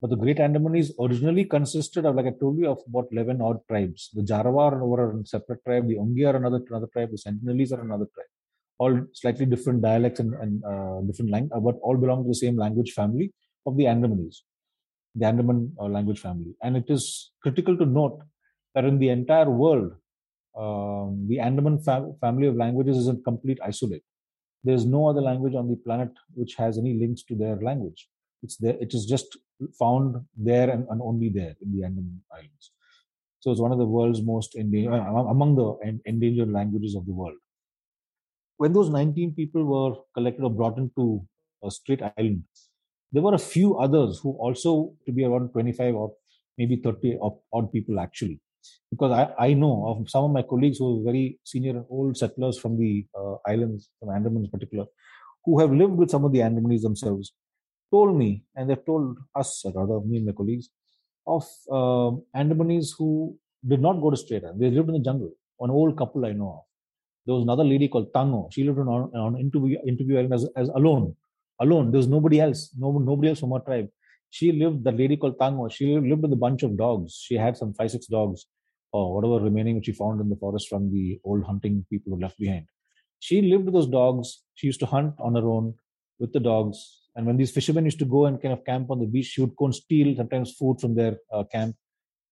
But 0.00 0.10
the 0.10 0.16
Great 0.16 0.38
Andamanese 0.38 0.92
originally 1.00 1.44
consisted 1.44 2.06
of, 2.06 2.14
like 2.14 2.26
I 2.26 2.30
told 2.38 2.58
you, 2.58 2.68
of 2.70 2.78
about 2.86 3.08
11 3.10 3.40
odd 3.42 3.58
tribes. 3.68 4.10
The 4.14 4.22
Jarawa 4.22 4.72
are 4.72 5.20
a 5.20 5.26
separate 5.26 5.64
tribe, 5.64 5.88
the 5.88 5.96
Onge 5.96 6.24
are 6.24 6.36
another, 6.36 6.60
another 6.68 6.86
tribe, 6.92 7.10
the 7.10 7.16
Sentinelese 7.16 7.72
are 7.72 7.80
another 7.80 8.06
tribe. 8.14 8.26
All 8.78 9.06
slightly 9.12 9.44
different 9.44 9.82
dialects 9.82 10.20
and, 10.20 10.34
and 10.34 10.64
uh, 10.64 11.00
different 11.00 11.32
language, 11.32 11.62
but 11.64 11.76
all 11.82 11.96
belong 11.96 12.22
to 12.22 12.28
the 12.28 12.34
same 12.34 12.56
language 12.56 12.92
family 12.92 13.32
of 13.66 13.76
the 13.76 13.84
Andamanese, 13.84 14.42
the 15.16 15.26
Andaman 15.26 15.72
uh, 15.80 15.86
language 15.86 16.20
family. 16.20 16.54
And 16.62 16.76
it 16.76 16.84
is 16.88 17.32
critical 17.42 17.76
to 17.76 17.84
note 17.84 18.20
that 18.76 18.84
in 18.84 19.00
the 19.00 19.08
entire 19.08 19.50
world, 19.50 19.94
um, 20.56 21.26
the 21.28 21.40
Andaman 21.40 21.80
fam- 21.80 22.14
family 22.20 22.46
of 22.46 22.54
languages 22.54 22.96
is 22.98 23.08
a 23.08 23.16
complete 23.16 23.58
isolate. 23.64 24.04
There 24.62 24.74
is 24.74 24.86
no 24.86 25.08
other 25.08 25.20
language 25.20 25.54
on 25.56 25.68
the 25.68 25.76
planet 25.76 26.10
which 26.34 26.54
has 26.54 26.78
any 26.78 26.94
links 26.94 27.24
to 27.24 27.34
their 27.34 27.56
language. 27.56 28.08
It's 28.44 28.56
there. 28.56 28.76
It 28.80 28.94
is 28.94 29.04
just 29.06 29.36
found 29.78 30.16
there 30.36 30.70
and, 30.70 30.86
and 30.90 31.00
only 31.02 31.28
there 31.28 31.54
in 31.62 31.72
the 31.72 31.84
Andaman 31.84 32.22
Islands. 32.32 32.72
So 33.40 33.52
it's 33.52 33.60
one 33.60 33.72
of 33.72 33.78
the 33.78 33.86
world's 33.86 34.22
most 34.22 34.56
endangered, 34.56 34.94
uh, 34.94 35.24
among 35.36 35.56
the 35.56 36.00
endangered 36.04 36.50
languages 36.50 36.94
of 36.94 37.06
the 37.06 37.12
world. 37.12 37.36
When 38.56 38.72
those 38.72 38.90
19 38.90 39.34
people 39.34 39.64
were 39.64 39.96
collected 40.14 40.42
or 40.42 40.50
brought 40.50 40.78
into 40.78 41.24
a 41.62 41.70
Strait 41.70 42.02
Island, 42.18 42.42
there 43.12 43.22
were 43.22 43.34
a 43.34 43.38
few 43.38 43.78
others 43.78 44.18
who 44.22 44.32
also 44.32 44.92
to 45.06 45.12
be 45.12 45.24
around 45.24 45.50
25 45.50 45.94
or 45.94 46.12
maybe 46.56 46.76
30 46.76 47.18
odd 47.52 47.72
people 47.72 48.00
actually 48.00 48.40
because 48.90 49.12
I, 49.12 49.46
I 49.46 49.54
know 49.54 49.86
of 49.86 50.10
some 50.10 50.24
of 50.24 50.30
my 50.30 50.42
colleagues 50.42 50.78
who 50.78 51.00
are 51.00 51.04
very 51.04 51.38
senior 51.44 51.84
old 51.90 52.16
settlers 52.16 52.58
from 52.58 52.78
the 52.78 53.06
uh, 53.18 53.36
islands, 53.46 53.90
from 53.98 54.10
Andaman 54.10 54.44
in 54.44 54.50
particular, 54.50 54.86
who 55.44 55.60
have 55.60 55.72
lived 55.72 55.94
with 55.94 56.10
some 56.10 56.24
of 56.24 56.32
the 56.32 56.40
Andamanese 56.40 56.82
themselves, 56.82 57.32
told 57.90 58.16
me, 58.16 58.44
and 58.56 58.68
they've 58.68 58.84
told 58.84 59.18
us, 59.34 59.64
rather 59.74 60.00
me 60.00 60.18
and 60.18 60.26
my 60.26 60.32
colleagues, 60.32 60.68
of 61.26 61.44
uh, 61.70 62.10
Andamanese 62.36 62.90
who 62.96 63.36
did 63.66 63.80
not 63.80 64.00
go 64.00 64.10
to 64.10 64.16
Strait 64.16 64.44
Island. 64.44 64.60
They 64.60 64.70
lived 64.70 64.88
in 64.88 64.94
the 64.94 65.00
jungle. 65.00 65.30
An 65.60 65.70
old 65.70 65.96
couple 65.98 66.24
I 66.24 66.32
know 66.32 66.50
of. 66.58 66.64
There 67.26 67.34
was 67.34 67.42
another 67.42 67.64
lady 67.64 67.88
called 67.88 68.14
Tango. 68.14 68.48
She 68.52 68.64
lived 68.64 68.78
on, 68.78 68.88
on 68.88 69.38
interview, 69.38 69.78
interview 69.86 70.18
island 70.18 70.34
as, 70.34 70.48
as 70.56 70.68
alone. 70.68 71.14
Alone. 71.60 71.90
There 71.90 71.98
was 71.98 72.06
nobody 72.06 72.40
else. 72.40 72.70
No, 72.78 72.92
nobody 72.92 73.28
else 73.28 73.40
from 73.40 73.50
her 73.50 73.60
tribe 73.60 73.88
she 74.30 74.52
lived 74.52 74.84
the 74.84 74.92
lady 74.92 75.16
called 75.16 75.38
tango 75.38 75.68
she 75.68 75.98
lived 75.98 76.22
with 76.22 76.32
a 76.32 76.42
bunch 76.44 76.62
of 76.62 76.76
dogs 76.76 77.14
she 77.26 77.34
had 77.34 77.56
some 77.56 77.72
five 77.74 77.90
six 77.90 78.06
dogs 78.06 78.46
or 78.92 79.14
whatever 79.14 79.44
remaining 79.44 79.76
which 79.76 79.86
she 79.86 79.92
found 79.92 80.20
in 80.20 80.28
the 80.28 80.36
forest 80.36 80.68
from 80.68 80.90
the 80.92 81.18
old 81.24 81.44
hunting 81.44 81.84
people 81.90 82.14
who 82.14 82.20
left 82.20 82.38
behind 82.38 82.66
she 83.20 83.40
lived 83.42 83.64
with 83.64 83.74
those 83.74 83.86
dogs 83.88 84.42
she 84.54 84.66
used 84.66 84.80
to 84.80 84.86
hunt 84.86 85.14
on 85.18 85.34
her 85.34 85.46
own 85.46 85.74
with 86.18 86.32
the 86.32 86.40
dogs 86.40 87.07
and 87.18 87.26
when 87.26 87.36
these 87.36 87.50
fishermen 87.50 87.84
used 87.84 87.98
to 87.98 88.04
go 88.04 88.26
and 88.26 88.40
kind 88.40 88.54
of 88.54 88.64
camp 88.64 88.90
on 88.92 89.00
the 89.00 89.06
beach 89.06 89.26
she 89.26 89.40
would 89.40 89.56
go 89.56 89.64
and 89.66 89.74
steal 89.74 90.14
sometimes 90.16 90.52
food 90.52 90.80
from 90.80 90.94
their 90.94 91.16
uh, 91.32 91.42
camp. 91.52 91.74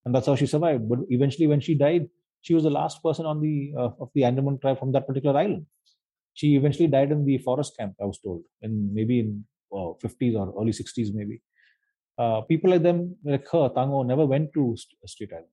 And 0.05 0.15
that's 0.15 0.29
how 0.29 0.37
she 0.37 0.47
survived. 0.47 0.89
But 0.89 1.01
eventually 1.11 1.49
when 1.49 1.61
she 1.61 1.75
died 1.75 2.09
she 2.43 2.55
was 2.55 2.63
the 2.63 2.71
last 2.71 3.03
person 3.03 3.27
on 3.27 3.41
the 3.41 3.73
uh, 3.77 3.91
of 4.01 4.11
the 4.15 4.23
andaman 4.23 4.59
tribe 4.61 4.79
from 4.79 4.93
that 4.93 5.09
particular 5.09 5.37
island. 5.37 5.67
She 6.35 6.55
eventually 6.55 6.87
died 6.87 7.11
in 7.11 7.25
the 7.25 7.39
forest 7.39 7.77
camp 7.77 7.95
i 8.01 8.05
was 8.05 8.21
told 8.21 8.43
in 8.63 8.95
maybe 8.95 9.19
in 9.25 9.45
uh, 9.73 9.93
50s 10.05 10.35
or 10.41 10.47
early 10.61 10.73
60s 10.73 11.13
maybe. 11.13 11.43
Uh, 12.19 12.41
people 12.43 12.71
like 12.71 12.83
them, 12.83 13.17
like 13.25 13.47
her, 13.53 13.69
Tango, 13.75 14.03
never 14.03 14.25
went 14.25 14.53
to 14.55 14.75
Strait 15.05 15.33
Island. 15.33 15.49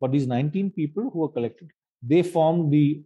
But 0.00 0.12
these 0.12 0.26
19 0.26 0.70
people 0.70 1.10
who 1.12 1.20
were 1.20 1.28
collected, 1.28 1.68
they 2.02 2.22
formed 2.22 2.72
the 2.72 3.02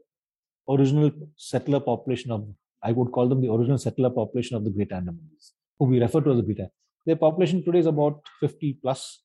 original 0.69 1.11
settler 1.37 1.81
population 1.81 2.31
of, 2.31 2.47
I 2.83 2.93
would 2.93 3.13
call 3.13 3.29
them 3.29 3.43
the 3.43 3.53
original 3.53 3.79
settler 3.79 4.11
population 4.11 4.57
of 4.57 4.65
the 4.65 4.71
Great 4.71 4.91
Andamans, 4.91 5.53
who 5.79 5.87
we 5.87 6.01
refer 6.01 6.21
to 6.21 6.31
as 6.31 6.37
the 6.37 6.43
Great 6.43 6.69
Their 7.07 7.17
population 7.17 7.65
today 7.65 7.81
is 7.81 7.87
about 7.87 8.21
50 8.41 8.79
plus. 8.83 9.23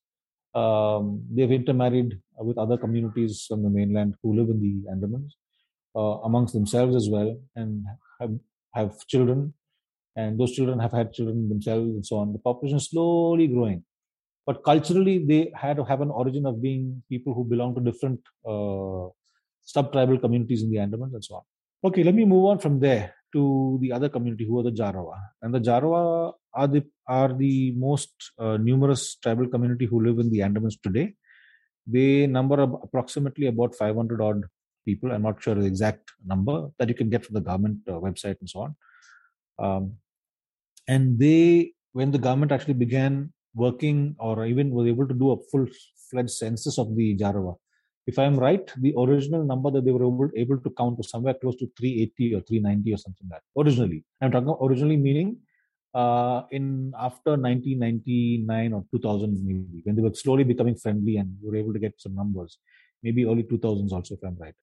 Um, 0.54 1.24
they've 1.32 1.50
intermarried 1.50 2.20
with 2.38 2.58
other 2.58 2.76
communities 2.76 3.46
from 3.48 3.62
the 3.62 3.70
mainland 3.70 4.14
who 4.22 4.34
live 4.34 4.48
in 4.50 4.60
the 4.60 4.90
Andamans, 4.92 5.32
uh, 5.94 6.22
amongst 6.24 6.54
themselves 6.54 6.96
as 6.96 7.08
well, 7.08 7.36
and 7.54 7.84
have, 8.20 8.32
have 8.74 9.06
children 9.06 9.54
and 10.16 10.38
those 10.38 10.52
children 10.52 10.78
have 10.78 10.92
had 10.92 11.12
children 11.12 11.48
themselves 11.48 11.90
and 11.90 12.04
so 12.04 12.16
on. 12.16 12.32
The 12.32 12.38
population 12.38 12.78
is 12.78 12.88
slowly 12.90 13.46
growing. 13.46 13.84
But 14.46 14.64
culturally, 14.64 15.24
they 15.24 15.52
had 15.54 15.76
to 15.76 15.84
have 15.84 16.00
an 16.00 16.10
origin 16.10 16.46
of 16.46 16.60
being 16.60 17.02
people 17.08 17.34
who 17.34 17.44
belong 17.44 17.74
to 17.76 17.80
different 17.80 18.20
uh, 18.48 19.08
sub-tribal 19.62 20.18
communities 20.18 20.62
in 20.62 20.70
the 20.70 20.78
Andamans 20.78 21.14
and 21.14 21.24
so 21.24 21.36
on. 21.36 21.42
Okay, 21.84 22.02
let 22.02 22.14
me 22.14 22.24
move 22.24 22.46
on 22.46 22.58
from 22.58 22.80
there 22.80 23.14
to 23.32 23.78
the 23.80 23.92
other 23.92 24.08
community 24.08 24.44
who 24.46 24.58
are 24.58 24.62
the 24.62 24.72
Jarawa. 24.72 25.18
And 25.42 25.54
the 25.54 25.60
Jarawa 25.60 26.32
are 26.54 26.68
the 26.68 26.84
are 27.06 27.32
the 27.32 27.72
most 27.72 28.10
uh, 28.38 28.56
numerous 28.56 29.16
tribal 29.16 29.48
community 29.48 29.86
who 29.86 30.04
live 30.04 30.18
in 30.18 30.30
the 30.30 30.40
Andamans 30.40 30.80
today. 30.82 31.14
They 31.86 32.26
number 32.26 32.60
approximately 32.60 33.46
about 33.46 33.74
500 33.74 34.20
odd 34.20 34.44
people. 34.84 35.12
I'm 35.12 35.22
not 35.22 35.42
sure 35.42 35.54
the 35.54 35.66
exact 35.66 36.10
number 36.24 36.68
that 36.78 36.88
you 36.88 36.94
can 36.94 37.10
get 37.10 37.24
from 37.24 37.34
the 37.34 37.40
government 37.40 37.78
uh, 37.88 37.92
website 37.92 38.36
and 38.40 38.48
so 38.48 38.60
on. 38.60 38.76
Um, 39.58 39.94
and 40.88 41.18
they, 41.18 41.72
when 41.92 42.10
the 42.10 42.18
government 42.18 42.52
actually 42.52 42.74
began 42.74 43.32
working 43.54 44.16
or 44.18 44.46
even 44.46 44.70
was 44.70 44.86
able 44.86 45.06
to 45.08 45.14
do 45.14 45.32
a 45.32 45.36
full 45.50 45.66
fledged 46.10 46.30
census 46.30 46.78
of 46.78 46.94
the 46.96 47.16
Jarawa, 47.16 47.56
if 48.10 48.18
I'm 48.18 48.36
right, 48.46 48.66
the 48.84 48.92
original 49.04 49.42
number 49.50 49.70
that 49.70 49.84
they 49.84 49.92
were 49.96 50.06
able, 50.10 50.30
able 50.42 50.58
to 50.58 50.70
count 50.70 50.98
was 50.98 51.10
somewhere 51.10 51.34
close 51.34 51.56
to 51.56 51.66
380 51.78 52.34
or 52.34 52.40
390 52.40 52.94
or 52.94 52.98
something 53.04 53.28
like 53.30 53.40
that. 53.40 53.60
Originally, 53.62 54.04
I'm 54.20 54.30
talking 54.32 54.48
about 54.48 54.66
originally 54.66 54.96
meaning 54.96 55.36
uh, 55.94 56.42
in 56.50 56.92
after 56.98 57.32
1999 57.36 58.72
or 58.72 58.84
2000 58.90 59.46
maybe 59.46 59.80
when 59.84 59.96
they 59.96 60.02
were 60.02 60.14
slowly 60.14 60.44
becoming 60.44 60.76
friendly 60.76 61.16
and 61.16 61.36
were 61.42 61.56
able 61.56 61.72
to 61.72 61.78
get 61.78 61.94
some 61.98 62.14
numbers. 62.14 62.58
Maybe 63.02 63.24
early 63.24 63.44
2000s 63.44 63.92
also, 63.92 64.14
if 64.14 64.24
I'm 64.24 64.36
right. 64.38 64.54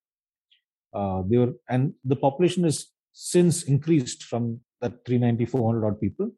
Uh, 0.94 1.22
they 1.30 1.38
were 1.38 1.54
and 1.70 1.94
the 2.04 2.16
population 2.16 2.66
is 2.66 2.78
since 3.14 3.64
increased 3.64 4.24
from 4.24 4.60
that 4.82 5.06
390 5.06 5.46
400 5.46 5.88
odd 5.88 6.00
people 6.00 6.32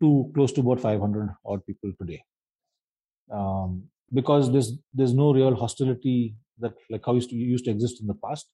to 0.00 0.30
close 0.34 0.52
to 0.52 0.60
about 0.60 0.80
500 0.80 1.34
odd 1.44 1.66
people 1.66 1.92
today. 2.00 2.22
Um, 3.30 3.84
because 4.12 4.52
there's 4.52 4.72
there's 4.94 5.14
no 5.14 5.32
real 5.32 5.54
hostility 5.54 6.36
that 6.60 6.74
like 6.90 7.02
how 7.04 7.14
used 7.14 7.30
to 7.30 7.36
used 7.36 7.64
to 7.66 7.70
exist 7.70 8.00
in 8.00 8.06
the 8.06 8.14
past. 8.14 8.46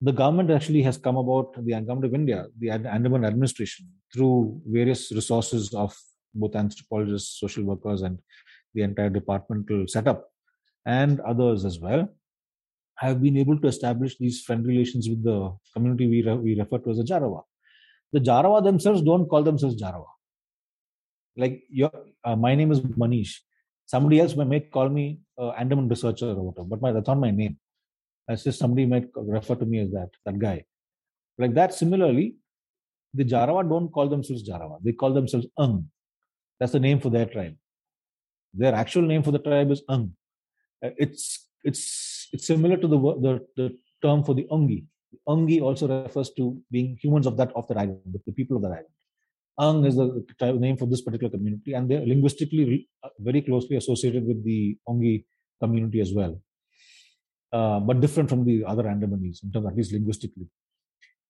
The 0.00 0.12
government 0.12 0.50
actually 0.50 0.82
has 0.82 0.98
come 0.98 1.16
about 1.16 1.54
the 1.54 1.72
government 1.72 2.04
of 2.04 2.14
India, 2.14 2.46
the 2.58 2.70
Andaman 2.70 3.24
administration, 3.24 3.86
through 4.12 4.60
various 4.66 5.10
resources 5.12 5.72
of 5.72 5.96
both 6.34 6.56
anthropologists, 6.56 7.38
social 7.40 7.64
workers, 7.64 8.02
and 8.02 8.18
the 8.74 8.82
entire 8.82 9.08
departmental 9.08 9.86
setup, 9.86 10.28
and 10.84 11.20
others 11.20 11.64
as 11.64 11.78
well, 11.78 12.08
have 12.96 13.22
been 13.22 13.36
able 13.36 13.58
to 13.60 13.68
establish 13.68 14.16
these 14.18 14.42
friend 14.42 14.66
relations 14.66 15.08
with 15.08 15.22
the 15.24 15.56
community 15.72 16.08
we, 16.08 16.22
re- 16.22 16.36
we 16.36 16.58
refer 16.58 16.78
to 16.78 16.90
as 16.90 16.98
the 16.98 17.04
Jarawa. 17.04 17.42
The 18.12 18.20
Jarawa 18.20 18.62
themselves 18.62 19.00
don't 19.02 19.28
call 19.28 19.42
themselves 19.42 19.80
Jarawa. 19.80 20.06
Like 21.36 21.62
your, 21.68 21.92
uh, 22.24 22.36
my 22.36 22.54
name 22.54 22.72
is 22.72 22.80
Manish 22.80 23.38
somebody 23.86 24.20
else 24.20 24.36
may, 24.36 24.44
might 24.44 24.70
call 24.70 24.88
me 24.88 25.20
uh, 25.38 25.50
Andaman 25.50 25.88
researcher 25.88 26.30
or 26.30 26.42
whatever, 26.50 26.66
but 26.66 26.80
my, 26.80 26.92
that's 26.92 27.08
not 27.08 27.18
my 27.18 27.30
name. 27.30 27.58
That's 28.28 28.44
just 28.44 28.58
somebody 28.58 28.86
might 28.86 29.08
refer 29.14 29.54
to 29.56 29.66
me 29.66 29.80
as 29.80 29.90
that, 29.92 30.10
that 30.24 30.38
guy. 30.38 30.64
Like 31.38 31.54
that, 31.54 31.74
similarly, 31.74 32.36
the 33.12 33.24
Jarawa 33.24 33.68
don't 33.68 33.90
call 33.90 34.08
themselves 34.08 34.48
Jarawa. 34.48 34.78
They 34.82 34.92
call 34.92 35.12
themselves 35.12 35.46
Ung. 35.58 35.88
That's 36.58 36.72
the 36.72 36.80
name 36.80 37.00
for 37.00 37.10
their 37.10 37.26
tribe. 37.26 37.56
Their 38.54 38.74
actual 38.74 39.02
name 39.02 39.22
for 39.22 39.32
the 39.32 39.38
tribe 39.38 39.70
is 39.70 39.82
Ung. 39.88 40.12
Uh, 40.84 40.90
it's 40.96 41.48
it's 41.62 42.28
it's 42.32 42.46
similar 42.46 42.76
to 42.76 42.86
the 42.86 42.98
the, 42.98 43.46
the 43.56 43.78
term 44.02 44.24
for 44.24 44.34
the 44.34 44.46
Ungi. 44.50 44.84
Ungi 45.28 45.60
also 45.60 45.88
refers 45.88 46.30
to 46.30 46.60
being 46.70 46.98
humans 47.00 47.26
of 47.26 47.36
that 47.36 47.52
of 47.54 47.66
the 47.68 47.74
island, 47.74 48.00
the 48.26 48.32
people 48.32 48.56
of 48.56 48.62
the 48.62 48.68
island. 48.68 48.86
Ang 49.58 49.84
is 49.84 49.94
the 49.94 50.24
name 50.58 50.76
for 50.76 50.86
this 50.86 51.02
particular 51.02 51.30
community, 51.30 51.74
and 51.74 51.88
they're 51.88 52.04
linguistically 52.04 52.88
uh, 53.04 53.08
very 53.18 53.40
closely 53.40 53.76
associated 53.76 54.26
with 54.26 54.44
the 54.44 54.76
Onge 54.88 55.24
community 55.60 56.00
as 56.00 56.12
well, 56.12 56.40
uh, 57.52 57.78
but 57.78 58.00
different 58.00 58.28
from 58.28 58.44
the 58.44 58.64
other 58.64 58.82
Andamanese 58.84 59.44
in 59.44 59.52
terms, 59.52 59.66
at 59.66 59.76
least 59.76 59.92
linguistically. 59.92 60.48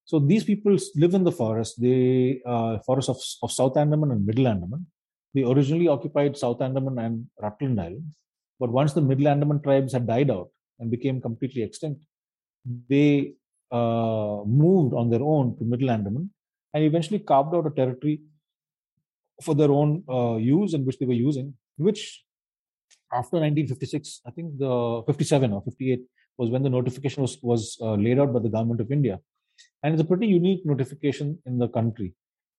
So 0.07 0.19
these 0.19 0.45
people 0.45 0.77
live 0.97 1.15
in 1.15 1.25
the 1.25 1.33
forest. 1.33 1.81
They 1.81 2.41
uh, 2.47 2.79
forest 2.87 3.11
of, 3.11 3.19
of 3.43 3.53
South 3.53 3.77
Andaman 3.77 4.11
and 4.11 4.25
Middle 4.25 4.49
Andaman. 4.49 4.87
They 5.35 5.43
originally 5.43 5.89
occupied 5.89 6.37
South 6.39 6.63
Andaman 6.63 6.99
and 6.99 7.27
Rutland 7.43 7.81
Island, 7.81 8.13
but 8.59 8.71
once 8.71 8.95
the 8.95 9.03
Middle 9.03 9.29
Andaman 9.29 9.61
tribes 9.61 9.93
had 9.93 10.07
died 10.07 10.31
out 10.31 10.49
and 10.79 10.91
became 10.91 11.21
completely 11.21 11.63
extinct, 11.63 12.03
they 12.89 13.35
uh, 13.71 14.39
moved 14.47 14.95
on 14.95 15.11
their 15.11 15.23
own 15.23 15.59
to 15.59 15.65
Middle 15.65 15.91
Andaman 15.91 16.31
and 16.75 16.85
eventually 16.85 17.21
carved 17.21 17.55
out 17.55 17.67
a 17.67 17.71
territory 17.71 18.21
for 19.43 19.55
their 19.55 19.71
own 19.71 20.03
uh, 20.09 20.37
use 20.37 20.75
and 20.75 20.85
which 20.85 20.99
they 20.99 21.07
were 21.07 21.13
using, 21.29 21.55
which 21.77 22.25
after 23.13 23.37
1956, 23.37 24.21
I 24.27 24.31
think 24.33 24.59
the 24.59 25.03
57 25.07 25.53
or 25.53 25.63
58 25.63 26.03
was 26.37 26.51
when 26.51 26.63
the 26.63 26.71
notification 26.71 27.23
was, 27.23 27.39
was 27.43 27.79
uh, 27.81 27.95
laid 27.95 28.19
out 28.19 28.33
by 28.33 28.41
the 28.41 28.49
government 28.49 28.81
of 28.81 28.91
India. 28.91 29.21
And 29.83 29.95
it's 29.95 30.03
a 30.03 30.07
pretty 30.07 30.27
unique 30.27 30.67
notification 30.67 31.39
in 31.47 31.59
the 31.59 31.69
country, 31.69 32.15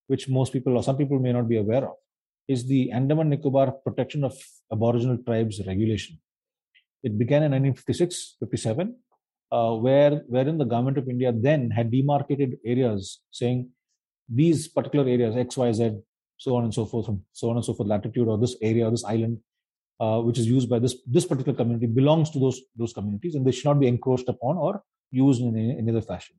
which 0.07 0.29
most 0.29 0.53
people 0.53 0.77
or 0.77 0.83
some 0.83 0.97
people 0.97 1.19
may 1.19 1.33
not 1.33 1.49
be 1.49 1.57
aware 1.57 1.83
of, 1.83 1.95
is 2.47 2.67
the 2.67 2.91
Andaman 2.91 3.29
Nicobar 3.29 3.71
Protection 3.71 4.23
of 4.23 4.37
Aboriginal 4.71 5.17
Tribes 5.17 5.61
Regulation. 5.65 6.19
It 7.03 7.17
began 7.17 7.43
in 7.43 7.51
1956, 7.51 8.37
57, 8.39 8.95
uh, 9.51 9.73
where 9.75 10.23
wherein 10.27 10.57
the 10.57 10.65
government 10.65 10.97
of 10.97 11.09
India 11.09 11.31
then 11.33 11.69
had 11.69 11.91
demarcated 11.91 12.57
areas 12.65 13.19
saying 13.31 13.69
these 14.27 14.67
particular 14.67 15.07
areas, 15.07 15.35
X, 15.35 15.57
Y, 15.57 15.71
Z, 15.71 15.97
so 16.37 16.55
on 16.55 16.63
and 16.63 16.73
so 16.73 16.85
forth, 16.85 17.09
so 17.31 17.49
on 17.49 17.55
and 17.57 17.65
so 17.65 17.73
forth 17.73 17.89
latitude 17.89 18.27
or 18.27 18.37
this 18.37 18.55
area 18.61 18.87
or 18.87 18.91
this 18.91 19.05
island, 19.05 19.39
uh, 19.99 20.19
which 20.21 20.37
is 20.37 20.47
used 20.47 20.69
by 20.69 20.79
this 20.79 20.95
this 21.07 21.25
particular 21.25 21.55
community, 21.55 21.87
belongs 21.87 22.29
to 22.31 22.39
those 22.39 22.61
those 22.75 22.93
communities, 22.93 23.35
and 23.35 23.45
they 23.45 23.51
should 23.51 23.65
not 23.65 23.79
be 23.79 23.87
encroached 23.87 24.29
upon 24.29 24.57
or 24.57 24.83
used 25.11 25.41
in 25.41 25.55
any, 25.55 25.77
any 25.77 25.91
other 25.91 26.01
fashion. 26.01 26.35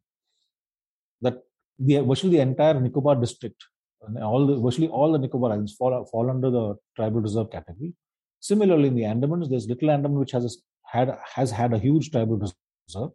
That 1.22 1.42
the 1.79 2.01
virtually 2.01 2.37
the 2.37 2.42
entire 2.42 2.79
Nicobar 2.81 3.16
district, 3.16 3.64
and 4.03 4.18
all 4.18 4.46
the 4.46 4.59
virtually 4.59 4.88
all 4.88 5.12
the 5.12 5.18
Nicobar 5.18 5.53
islands 5.53 5.75
fall 5.75 6.05
fall 6.07 6.29
under 6.31 6.51
the 6.51 6.75
tribal 6.96 7.20
reserve 7.20 7.51
category. 7.51 7.94
Similarly, 8.40 8.88
in 8.88 8.94
the 8.94 9.03
Andamans, 9.03 9.49
there's 9.49 9.66
Little 9.66 9.90
Andaman, 9.90 10.18
which 10.18 10.33
has 10.33 10.44
a, 10.44 10.51
had 10.96 11.18
has 11.35 11.51
had 11.51 11.72
a 11.72 11.79
huge 11.79 12.11
tribal 12.11 12.37
reserve, 12.37 13.11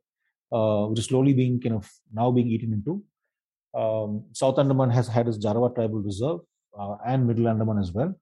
uh, 0.51 0.87
which 0.87 0.99
is 0.99 1.05
slowly 1.05 1.33
being 1.33 1.61
kind 1.61 1.75
of 1.75 1.89
now 2.11 2.31
being 2.31 2.47
eaten 2.47 2.73
into. 2.73 3.03
Um, 3.73 4.25
South 4.33 4.59
Andaman 4.59 4.89
has 4.89 5.07
had 5.07 5.27
its 5.27 5.37
Jarawa 5.37 5.73
tribal 5.73 5.99
reserve 5.99 6.39
uh, 6.77 6.95
and 7.05 7.27
Middle 7.27 7.47
Andaman 7.47 7.79
as 7.79 7.91
well. 7.91 8.13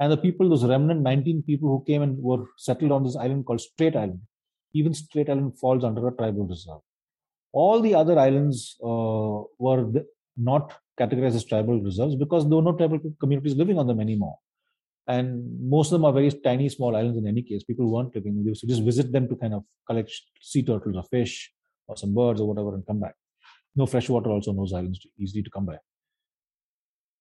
And 0.00 0.12
the 0.12 0.16
people, 0.16 0.48
those 0.48 0.64
remnant 0.64 1.00
19 1.00 1.44
people 1.44 1.68
who 1.68 1.84
came 1.86 2.02
and 2.02 2.18
were 2.18 2.44
settled 2.56 2.92
on 2.92 3.04
this 3.04 3.16
island 3.16 3.46
called 3.46 3.60
Strait 3.60 3.94
Island, 3.94 4.20
even 4.74 4.94
Strait 4.94 5.28
Island 5.28 5.58
falls 5.58 5.84
under 5.84 6.06
a 6.08 6.12
tribal 6.12 6.46
reserve. 6.46 6.80
All 7.52 7.80
the 7.80 7.94
other 7.94 8.18
islands 8.18 8.76
uh, 8.82 9.42
were 9.58 9.90
not 10.36 10.72
categorized 10.98 11.36
as 11.36 11.44
tribal 11.44 11.80
reserves 11.80 12.16
because 12.16 12.48
there 12.48 12.56
were 12.56 12.62
no 12.62 12.72
tribal 12.72 12.98
communities 13.20 13.54
living 13.54 13.78
on 13.78 13.86
them 13.86 14.00
anymore. 14.00 14.38
And 15.06 15.68
most 15.68 15.88
of 15.88 15.92
them 15.92 16.04
are 16.04 16.12
very 16.12 16.30
tiny, 16.30 16.68
small 16.68 16.96
islands 16.96 17.18
in 17.18 17.26
any 17.26 17.42
case. 17.42 17.64
People 17.64 17.92
weren't 17.92 18.14
living. 18.14 18.42
They 18.42 18.48
used 18.48 18.60
to 18.62 18.66
just 18.66 18.82
visit 18.82 19.12
them 19.12 19.28
to 19.28 19.36
kind 19.36 19.54
of 19.54 19.64
collect 19.86 20.10
sea 20.40 20.62
turtles 20.62 20.96
or 20.96 21.02
fish 21.04 21.52
or 21.86 21.96
some 21.96 22.14
birds 22.14 22.40
or 22.40 22.48
whatever 22.48 22.74
and 22.74 22.86
come 22.86 23.00
back 23.00 23.14
no 23.74 23.86
fresh 23.86 24.08
water 24.08 24.30
also 24.30 24.52
no 24.52 24.66
islands 24.76 25.06
easily 25.18 25.42
to 25.42 25.50
come 25.50 25.66
by. 25.66 25.78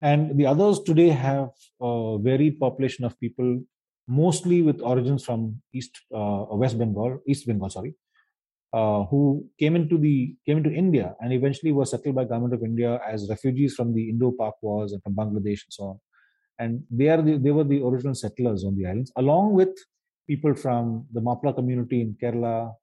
And 0.01 0.37
the 0.37 0.47
others 0.47 0.79
today 0.79 1.09
have 1.09 1.49
a 1.79 2.17
varied 2.19 2.59
population 2.59 3.05
of 3.05 3.19
people, 3.19 3.61
mostly 4.07 4.61
with 4.61 4.81
origins 4.81 5.23
from 5.23 5.61
East 5.73 5.91
uh, 6.13 6.45
West 6.51 6.77
Bengal, 6.77 7.19
East 7.27 7.45
Bengal, 7.45 7.69
sorry, 7.69 7.93
uh, 8.73 9.03
who 9.05 9.45
came 9.59 9.75
into 9.75 9.97
the 9.97 10.35
came 10.45 10.57
into 10.57 10.71
India 10.71 11.15
and 11.19 11.31
eventually 11.33 11.71
were 11.71 11.85
settled 11.85 12.15
by 12.15 12.23
government 12.23 12.53
of 12.53 12.63
India 12.63 12.99
as 13.07 13.29
refugees 13.29 13.75
from 13.75 13.93
the 13.93 14.09
Indo-Pak 14.09 14.53
wars 14.61 14.93
and 14.93 15.03
from 15.03 15.13
Bangladesh 15.13 15.63
and 15.65 15.73
so 15.77 15.83
on. 15.83 15.99
And 16.57 16.83
they 16.89 17.09
are 17.09 17.21
the, 17.21 17.37
they 17.37 17.51
were 17.51 17.63
the 17.63 17.83
original 17.83 18.15
settlers 18.15 18.63
on 18.63 18.75
the 18.77 18.85
islands, 18.87 19.11
along 19.17 19.53
with 19.53 19.77
people 20.27 20.53
from 20.55 21.05
the 21.11 21.21
Mapla 21.21 21.55
community 21.55 22.01
in 22.01 22.15
Kerala, 22.21 22.73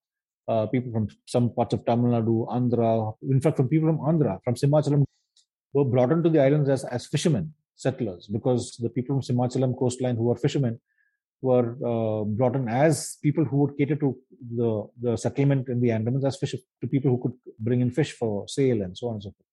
uh, 0.49 0.67
people 0.67 0.91
from 0.93 1.09
some 1.27 1.51
parts 1.51 1.75
of 1.75 1.85
Tamil 1.85 2.13
Nadu, 2.13 2.49
Andhra, 2.49 3.15
in 3.23 3.41
fact, 3.41 3.57
from 3.59 3.69
people 3.69 3.89
from 3.89 3.99
Andhra, 3.99 4.43
from 4.45 4.55
Simachalam, 4.55 5.05
were 5.73 5.85
brought 5.85 6.13
into 6.13 6.31
the 6.31 6.41
islands 6.43 6.69
as, 6.69 6.85
as 6.85 7.07
fishermen, 7.07 7.53
settlers, 7.77 8.27
because 8.27 8.77
the 8.77 8.89
people 8.89 9.21
from 9.21 9.37
Simachalam 9.37 9.79
coastline 9.79 10.17
who 10.17 10.25
were 10.25 10.37
fishermen 10.37 10.81
were 11.41 11.77
uh, 11.87 12.25
brought 12.25 12.57
in 12.57 12.69
as 12.69 13.19
people 13.23 13.45
who 13.45 13.59
would 13.59 13.77
cater 13.79 13.95
to 13.97 14.17
the, 14.57 14.89
the 15.01 15.17
settlement 15.17 15.69
in 15.69 15.81
the 15.81 15.89
Andamans 15.89 16.27
as 16.27 16.37
fish, 16.37 16.55
to 16.81 16.87
people 16.89 17.11
who 17.11 17.23
could 17.23 17.35
bring 17.61 17.81
in 17.81 17.91
fish 17.91 18.13
for 18.13 18.49
sale 18.49 18.83
and 18.83 18.97
so 18.97 19.09
on 19.09 19.15
and 19.15 19.23
so 19.23 19.31
forth. 19.31 19.45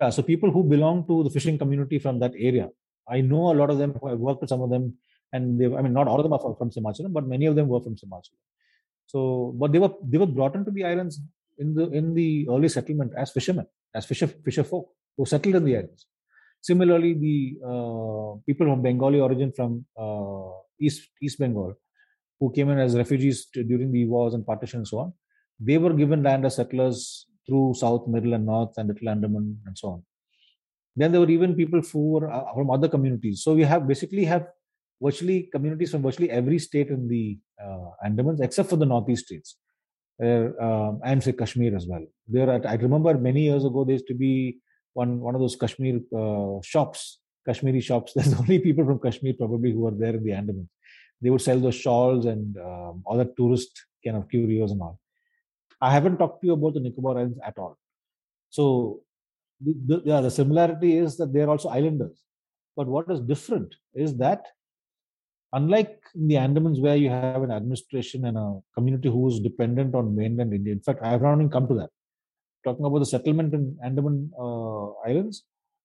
Uh, 0.00 0.10
so 0.10 0.22
people 0.22 0.50
who 0.50 0.62
belong 0.64 1.06
to 1.06 1.22
the 1.22 1.30
fishing 1.30 1.56
community 1.56 1.98
from 1.98 2.18
that 2.18 2.32
area, 2.36 2.68
I 3.08 3.20
know 3.20 3.52
a 3.52 3.54
lot 3.54 3.70
of 3.70 3.78
them. 3.78 3.96
I've 4.06 4.18
worked 4.18 4.40
with 4.40 4.50
some 4.50 4.60
of 4.60 4.70
them, 4.70 4.94
and 5.32 5.58
they, 5.58 5.66
I 5.66 5.82
mean, 5.82 5.92
not 5.92 6.08
all 6.08 6.18
of 6.18 6.24
them 6.24 6.32
are 6.32 6.56
from 6.56 6.70
Simachalam, 6.70 7.12
but 7.12 7.26
many 7.26 7.46
of 7.46 7.54
them 7.54 7.68
were 7.68 7.80
from 7.80 7.96
Simachalam. 7.96 8.40
So, 9.06 9.54
but 9.58 9.72
they 9.72 9.78
were 9.78 9.92
they 10.02 10.18
were 10.18 10.26
brought 10.26 10.54
into 10.54 10.70
the 10.70 10.84
islands 10.84 11.20
in 11.58 11.74
the 11.74 11.88
in 11.90 12.14
the 12.14 12.46
early 12.50 12.68
settlement 12.68 13.12
as 13.16 13.30
fishermen, 13.30 13.66
as 13.94 14.06
fisher 14.06 14.26
fisher 14.26 14.64
folk 14.64 14.88
who 15.16 15.26
settled 15.26 15.54
in 15.56 15.64
the 15.64 15.76
islands. 15.76 16.06
Similarly, 16.62 17.12
the 17.14 17.58
uh, 17.62 18.40
people 18.46 18.66
from 18.66 18.82
Bengali 18.82 19.20
origin 19.20 19.52
from 19.54 19.84
uh, 19.98 20.50
East 20.80 21.08
East 21.22 21.38
Bengal, 21.38 21.74
who 22.40 22.50
came 22.52 22.70
in 22.70 22.78
as 22.78 22.96
refugees 22.96 23.46
to, 23.52 23.62
during 23.62 23.92
the 23.92 24.06
wars 24.06 24.34
and 24.34 24.46
partition 24.46 24.80
and 24.80 24.88
so 24.88 24.98
on, 25.00 25.12
they 25.60 25.78
were 25.78 25.92
given 25.92 26.22
land 26.22 26.46
as 26.46 26.56
settlers 26.56 27.26
through 27.46 27.74
South, 27.74 28.08
Middle, 28.08 28.32
and 28.32 28.46
North, 28.46 28.72
and 28.78 28.88
Little 28.88 29.10
Andaman, 29.10 29.60
and 29.66 29.76
so 29.76 29.88
on. 29.88 30.02
Then 30.96 31.12
there 31.12 31.20
were 31.20 31.30
even 31.30 31.54
people 31.54 31.80
who 31.82 32.12
were 32.12 32.30
uh, 32.30 32.54
from 32.54 32.70
other 32.70 32.88
communities. 32.88 33.42
So 33.42 33.54
we 33.54 33.64
have 33.64 33.86
basically 33.86 34.24
have 34.24 34.46
virtually 35.04 35.48
communities 35.52 35.90
from 35.90 36.02
virtually 36.02 36.30
every 36.30 36.58
state 36.58 36.88
in 36.88 37.08
the 37.08 37.38
uh, 37.62 37.90
Andamans, 38.06 38.40
except 38.40 38.70
for 38.70 38.76
the 38.76 38.86
northeast 38.86 39.26
states, 39.26 39.56
um, 40.22 41.00
and 41.04 41.22
say 41.22 41.32
Kashmir 41.32 41.76
as 41.76 41.86
well. 41.86 42.04
There, 42.26 42.50
I 42.66 42.74
remember 42.74 43.14
many 43.14 43.42
years 43.42 43.64
ago 43.64 43.84
there 43.84 43.94
used 43.94 44.06
to 44.08 44.14
be 44.14 44.58
one 44.94 45.20
one 45.20 45.34
of 45.34 45.40
those 45.40 45.56
Kashmir 45.56 46.00
uh, 46.16 46.60
shops, 46.62 47.20
Kashmiri 47.46 47.80
shops. 47.80 48.12
There's 48.16 48.34
only 48.34 48.58
people 48.58 48.84
from 48.84 49.00
Kashmir 49.00 49.34
probably 49.34 49.72
who 49.72 49.86
are 49.86 49.98
there 50.02 50.14
in 50.14 50.24
the 50.24 50.30
Andamans. 50.30 50.68
They 51.20 51.30
would 51.30 51.42
sell 51.42 51.58
those 51.58 51.74
shawls 51.74 52.26
and 52.26 52.56
um, 52.58 53.02
other 53.08 53.26
tourist 53.36 53.72
kind 54.04 54.16
of 54.16 54.28
curios 54.28 54.72
and 54.72 54.82
all. 54.82 54.98
I 55.80 55.90
haven't 55.92 56.18
talked 56.18 56.40
to 56.40 56.46
you 56.46 56.54
about 56.54 56.74
the 56.74 56.80
Nicobar 56.80 57.18
Islands 57.18 57.38
at 57.44 57.58
all. 57.58 57.78
So, 58.50 59.00
the, 59.60 59.74
the, 59.86 60.02
yeah, 60.04 60.20
the 60.20 60.30
similarity 60.30 60.96
is 60.96 61.16
that 61.16 61.32
they 61.32 61.40
are 61.40 61.48
also 61.48 61.68
islanders. 61.68 62.22
But 62.76 62.86
what 62.86 63.10
is 63.10 63.20
different 63.20 63.74
is 63.94 64.16
that 64.16 64.46
unlike 65.58 65.94
the 66.14 66.34
Andamans 66.34 66.80
where 66.80 66.96
you 66.96 67.10
have 67.10 67.42
an 67.42 67.52
administration 67.52 68.24
and 68.28 68.36
a 68.36 68.60
community 68.74 69.08
who 69.08 69.28
is 69.28 69.40
dependent 69.40 69.94
on 69.94 70.16
mainland 70.16 70.52
India. 70.52 70.72
In 70.72 70.80
fact, 70.80 71.00
I 71.02 71.10
have 71.10 71.22
not 71.22 71.34
even 71.34 71.48
come 71.48 71.68
to 71.68 71.74
that. 71.74 71.90
Talking 72.64 72.84
about 72.84 72.98
the 72.98 73.06
settlement 73.06 73.54
in 73.54 73.76
Andaman 73.84 74.30
uh, 74.38 74.86
Islands, 75.08 75.44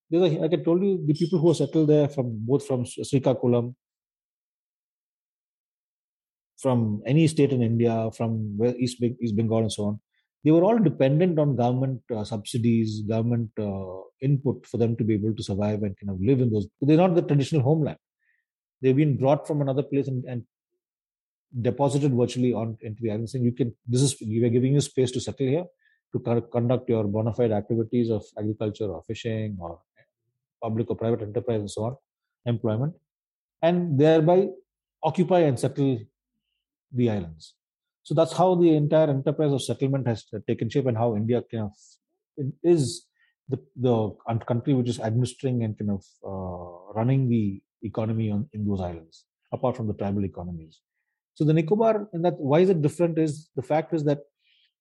there's 0.09 0.31
a, 0.31 0.39
like 0.39 0.53
I 0.53 0.63
told 0.63 0.81
you, 0.83 1.03
the 1.05 1.13
people 1.13 1.39
who 1.39 1.51
are 1.51 1.59
settled 1.63 1.89
there 1.89 2.07
from 2.07 2.27
both 2.49 2.65
from 2.65 2.83
Srikakulam, 2.83 3.75
from 6.57 7.01
any 7.05 7.27
state 7.27 7.51
in 7.51 7.61
India, 7.61 8.09
from 8.17 8.57
East, 8.77 9.01
East 9.21 9.35
Bengal 9.35 9.59
and 9.59 9.71
so 9.71 9.83
on, 9.85 9.99
they 10.43 10.51
were 10.51 10.63
all 10.63 10.79
dependent 10.79 11.37
on 11.37 11.55
government 11.55 12.01
uh, 12.15 12.23
subsidies, 12.23 13.01
government 13.01 13.51
uh, 13.59 14.01
input 14.21 14.65
for 14.65 14.77
them 14.77 14.95
to 14.95 15.03
be 15.03 15.13
able 15.13 15.35
to 15.35 15.43
survive 15.43 15.83
and 15.83 15.95
kind 15.99 16.09
of 16.09 16.21
live 16.21 16.41
in 16.41 16.51
those. 16.51 16.67
They're 16.81 16.97
not 16.97 17.13
the 17.13 17.21
traditional 17.21 17.61
homeland 17.61 17.99
they've 18.81 18.95
been 18.95 19.17
brought 19.17 19.47
from 19.47 19.61
another 19.61 19.83
place 19.83 20.07
and, 20.07 20.25
and 20.25 20.43
deposited 21.61 22.13
virtually 22.13 22.53
on 22.53 22.77
into 22.81 23.01
the 23.01 23.11
island 23.11 23.29
saying 23.29 23.43
you 23.43 23.51
can 23.51 23.73
this 23.87 24.01
is 24.01 24.15
we 24.21 24.43
are 24.43 24.49
giving 24.49 24.73
you 24.73 24.81
space 24.81 25.11
to 25.11 25.19
settle 25.19 25.47
here 25.47 25.65
to 26.11 26.41
conduct 26.51 26.89
your 26.89 27.03
bona 27.05 27.33
fide 27.33 27.51
activities 27.51 28.09
of 28.09 28.23
agriculture 28.37 28.85
or 28.85 29.01
fishing 29.03 29.57
or 29.59 29.79
public 30.61 30.89
or 30.89 30.95
private 30.95 31.21
enterprise 31.21 31.59
and 31.59 31.71
so 31.71 31.83
on 31.85 31.95
employment 32.45 32.93
and 33.61 33.99
thereby 33.99 34.47
occupy 35.03 35.39
and 35.39 35.59
settle 35.59 35.99
the 36.91 37.09
islands. 37.09 37.55
So 38.03 38.13
that's 38.15 38.35
how 38.35 38.55
the 38.55 38.75
entire 38.75 39.09
enterprise 39.09 39.51
of 39.51 39.63
settlement 39.63 40.07
has 40.07 40.25
taken 40.47 40.69
shape 40.69 40.87
and 40.87 40.97
how 40.97 41.15
india 41.15 41.43
kind 41.51 41.63
of 41.65 41.73
is 42.63 43.05
the 43.49 43.59
the 43.75 43.95
country 44.47 44.73
which 44.73 44.89
is 44.89 44.99
administering 44.99 45.63
and 45.63 45.77
kind 45.77 45.91
of 45.91 46.03
uh, 46.25 46.93
running 46.97 47.29
the 47.29 47.61
economy 47.83 48.31
on, 48.31 48.49
in 48.53 48.67
those 48.67 48.81
islands, 48.81 49.25
apart 49.51 49.75
from 49.77 49.87
the 49.87 49.93
tribal 49.93 50.25
economies. 50.25 50.79
So 51.35 51.45
the 51.45 51.53
Nicobar, 51.53 52.07
and 52.13 52.23
that 52.25 52.35
why 52.37 52.59
is 52.59 52.69
it 52.69 52.81
different 52.81 53.17
is 53.17 53.49
the 53.55 53.61
fact 53.61 53.93
is 53.93 54.03
that 54.05 54.19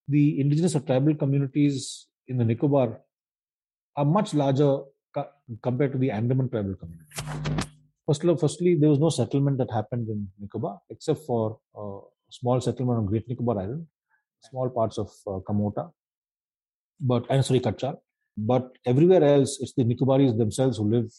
the 0.08 0.40
indigenous 0.40 0.74
or 0.74 0.80
tribal 0.80 1.14
communities 1.14 2.08
in 2.26 2.38
the 2.38 2.44
Nicobar 2.44 3.00
are 3.96 4.04
much 4.04 4.34
larger 4.34 4.80
co- 5.14 5.28
compared 5.62 5.92
to 5.92 5.98
the 5.98 6.10
Andaman 6.10 6.48
tribal 6.48 6.74
community. 6.74 7.06
Firstly, 8.06 8.34
firstly, 8.40 8.74
there 8.74 8.88
was 8.88 8.98
no 8.98 9.10
settlement 9.10 9.58
that 9.58 9.70
happened 9.70 10.08
in 10.08 10.28
Nicobar 10.40 10.80
except 10.90 11.20
for 11.26 11.58
a 11.76 12.00
small 12.30 12.60
settlement 12.60 12.98
on 12.98 13.06
Great 13.06 13.28
Nicobar 13.28 13.58
Island, 13.60 13.86
small 14.42 14.70
parts 14.70 14.98
of 14.98 15.10
uh, 15.26 15.38
Kamorta, 15.48 15.90
but 17.00 17.26
and 17.30 17.44
sorry, 17.44 17.60
Kachar. 17.60 17.96
But 18.36 18.70
everywhere 18.86 19.24
else, 19.24 19.58
it's 19.60 19.74
the 19.74 19.84
Nicobaris 19.84 20.36
themselves 20.38 20.78
who 20.78 20.88
live 20.90 21.10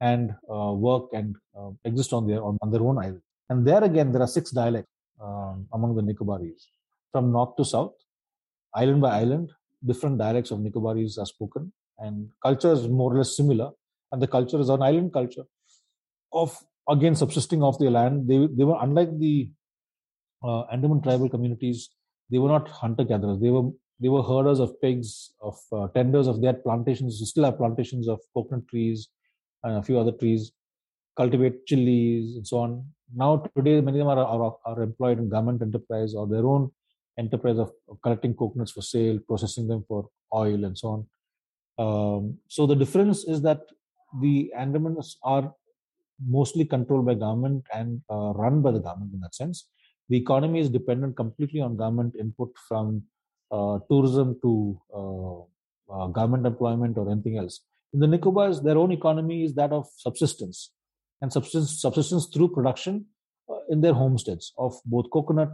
and 0.00 0.30
uh, 0.52 0.72
work 0.72 1.04
and 1.12 1.36
uh, 1.58 1.70
exist 1.84 2.12
on 2.12 2.26
their 2.26 2.42
on, 2.42 2.56
their 2.70 2.82
own 2.82 2.98
island. 2.98 3.22
And 3.50 3.66
there 3.66 3.82
again, 3.82 4.12
there 4.12 4.22
are 4.22 4.28
six 4.28 4.50
dialects 4.50 4.90
um, 5.20 5.66
among 5.72 5.96
the 5.96 6.02
Nicobaris, 6.02 6.66
from 7.12 7.32
north 7.32 7.56
to 7.56 7.64
south, 7.64 7.94
island 8.74 9.00
by 9.00 9.20
island. 9.20 9.50
Different 9.84 10.18
dialects 10.18 10.50
of 10.50 10.58
Nicobaris 10.58 11.18
are 11.18 11.26
spoken, 11.26 11.72
and 11.98 12.28
culture 12.42 12.72
is 12.72 12.88
more 12.88 13.12
or 13.12 13.18
less 13.18 13.36
similar. 13.36 13.70
And 14.10 14.22
the 14.22 14.26
culture 14.26 14.58
is 14.58 14.70
an 14.70 14.82
island 14.82 15.12
culture 15.12 15.44
of 16.32 16.58
again 16.88 17.14
subsisting 17.14 17.62
off 17.62 17.78
the 17.78 17.90
land. 17.90 18.28
They 18.28 18.46
they 18.56 18.64
were 18.64 18.78
unlike 18.80 19.18
the 19.18 19.50
uh, 20.42 20.62
Andaman 20.72 21.02
tribal 21.02 21.28
communities. 21.28 21.90
They 22.30 22.38
were 22.38 22.48
not 22.48 22.68
hunter 22.68 23.04
gatherers. 23.04 23.40
They 23.40 23.50
were 23.50 23.70
they 24.00 24.08
were 24.08 24.22
herders 24.22 24.60
of 24.60 24.80
pigs, 24.80 25.32
of 25.42 25.56
uh, 25.72 25.88
tenders 25.88 26.28
of 26.28 26.40
their 26.40 26.54
plantations. 26.54 27.18
They 27.18 27.24
still 27.26 27.44
have 27.44 27.58
plantations 27.58 28.08
of 28.08 28.20
coconut 28.34 28.68
trees, 28.68 29.08
and 29.64 29.76
a 29.76 29.82
few 29.82 29.98
other 29.98 30.12
trees, 30.12 30.52
cultivate 31.16 31.66
chilies 31.66 32.36
and 32.36 32.46
so 32.46 32.58
on. 32.58 32.84
Now 33.14 33.44
today, 33.56 33.80
many 33.80 34.00
of 34.00 34.06
them 34.06 34.18
are, 34.18 34.24
are, 34.24 34.56
are 34.64 34.82
employed 34.82 35.18
in 35.18 35.28
government 35.28 35.62
enterprise 35.62 36.14
or 36.14 36.26
their 36.26 36.46
own 36.46 36.70
enterprise 37.18 37.58
of 37.58 37.72
collecting 38.02 38.34
coconuts 38.34 38.72
for 38.72 38.82
sale, 38.82 39.18
processing 39.26 39.66
them 39.66 39.84
for 39.88 40.08
oil 40.34 40.64
and 40.64 40.78
so 40.78 40.88
on. 40.88 41.06
Um, 41.78 42.38
so 42.48 42.66
the 42.66 42.76
difference 42.76 43.24
is 43.24 43.42
that 43.42 43.60
the 44.20 44.52
Andamans 44.56 45.16
are 45.22 45.52
mostly 46.26 46.64
controlled 46.64 47.06
by 47.06 47.14
government 47.14 47.64
and 47.72 48.00
uh, 48.10 48.32
run 48.34 48.62
by 48.62 48.72
the 48.72 48.80
government 48.80 49.12
in 49.14 49.20
that 49.20 49.34
sense. 49.34 49.68
The 50.08 50.16
economy 50.16 50.60
is 50.60 50.70
dependent 50.70 51.16
completely 51.16 51.60
on 51.60 51.76
government 51.76 52.14
input 52.18 52.52
from 52.66 53.04
uh, 53.50 53.78
tourism 53.90 54.38
to 54.42 54.80
uh, 54.94 55.40
uh 55.90 56.06
government 56.08 56.44
employment 56.46 56.98
or 56.98 57.10
anything 57.10 57.38
else. 57.38 57.60
In 57.92 58.00
the 58.00 58.06
Nicobars, 58.06 58.62
their 58.62 58.76
own 58.76 58.92
economy 58.92 59.44
is 59.44 59.54
that 59.54 59.72
of 59.72 59.86
subsistence, 59.96 60.72
and 61.22 61.32
subsistence, 61.32 61.80
subsistence 61.80 62.26
through 62.32 62.48
production 62.48 63.06
uh, 63.48 63.58
in 63.70 63.80
their 63.80 63.94
homesteads 63.94 64.52
of 64.58 64.74
both 64.84 65.06
coconut, 65.10 65.52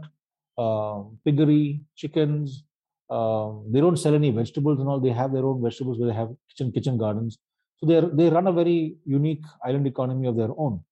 uh, 0.57 1.03
piggery, 1.23 1.81
chickens. 1.95 2.63
Uh, 3.09 3.51
they 3.71 3.79
don't 3.79 3.97
sell 3.97 4.15
any 4.15 4.31
vegetables 4.31 4.79
and 4.79 4.89
all. 4.89 4.99
They 4.99 5.09
have 5.11 5.31
their 5.31 5.45
own 5.45 5.61
vegetables 5.61 5.99
where 5.99 6.09
they 6.09 6.15
have 6.15 6.29
kitchen 6.49 6.71
kitchen 6.71 6.97
gardens. 6.97 7.37
So 7.77 7.85
they 7.85 8.01
they 8.13 8.29
run 8.29 8.47
a 8.47 8.51
very 8.51 8.97
unique 9.05 9.43
island 9.63 9.87
economy 9.87 10.27
of 10.27 10.35
their 10.35 10.49
own. 10.57 10.83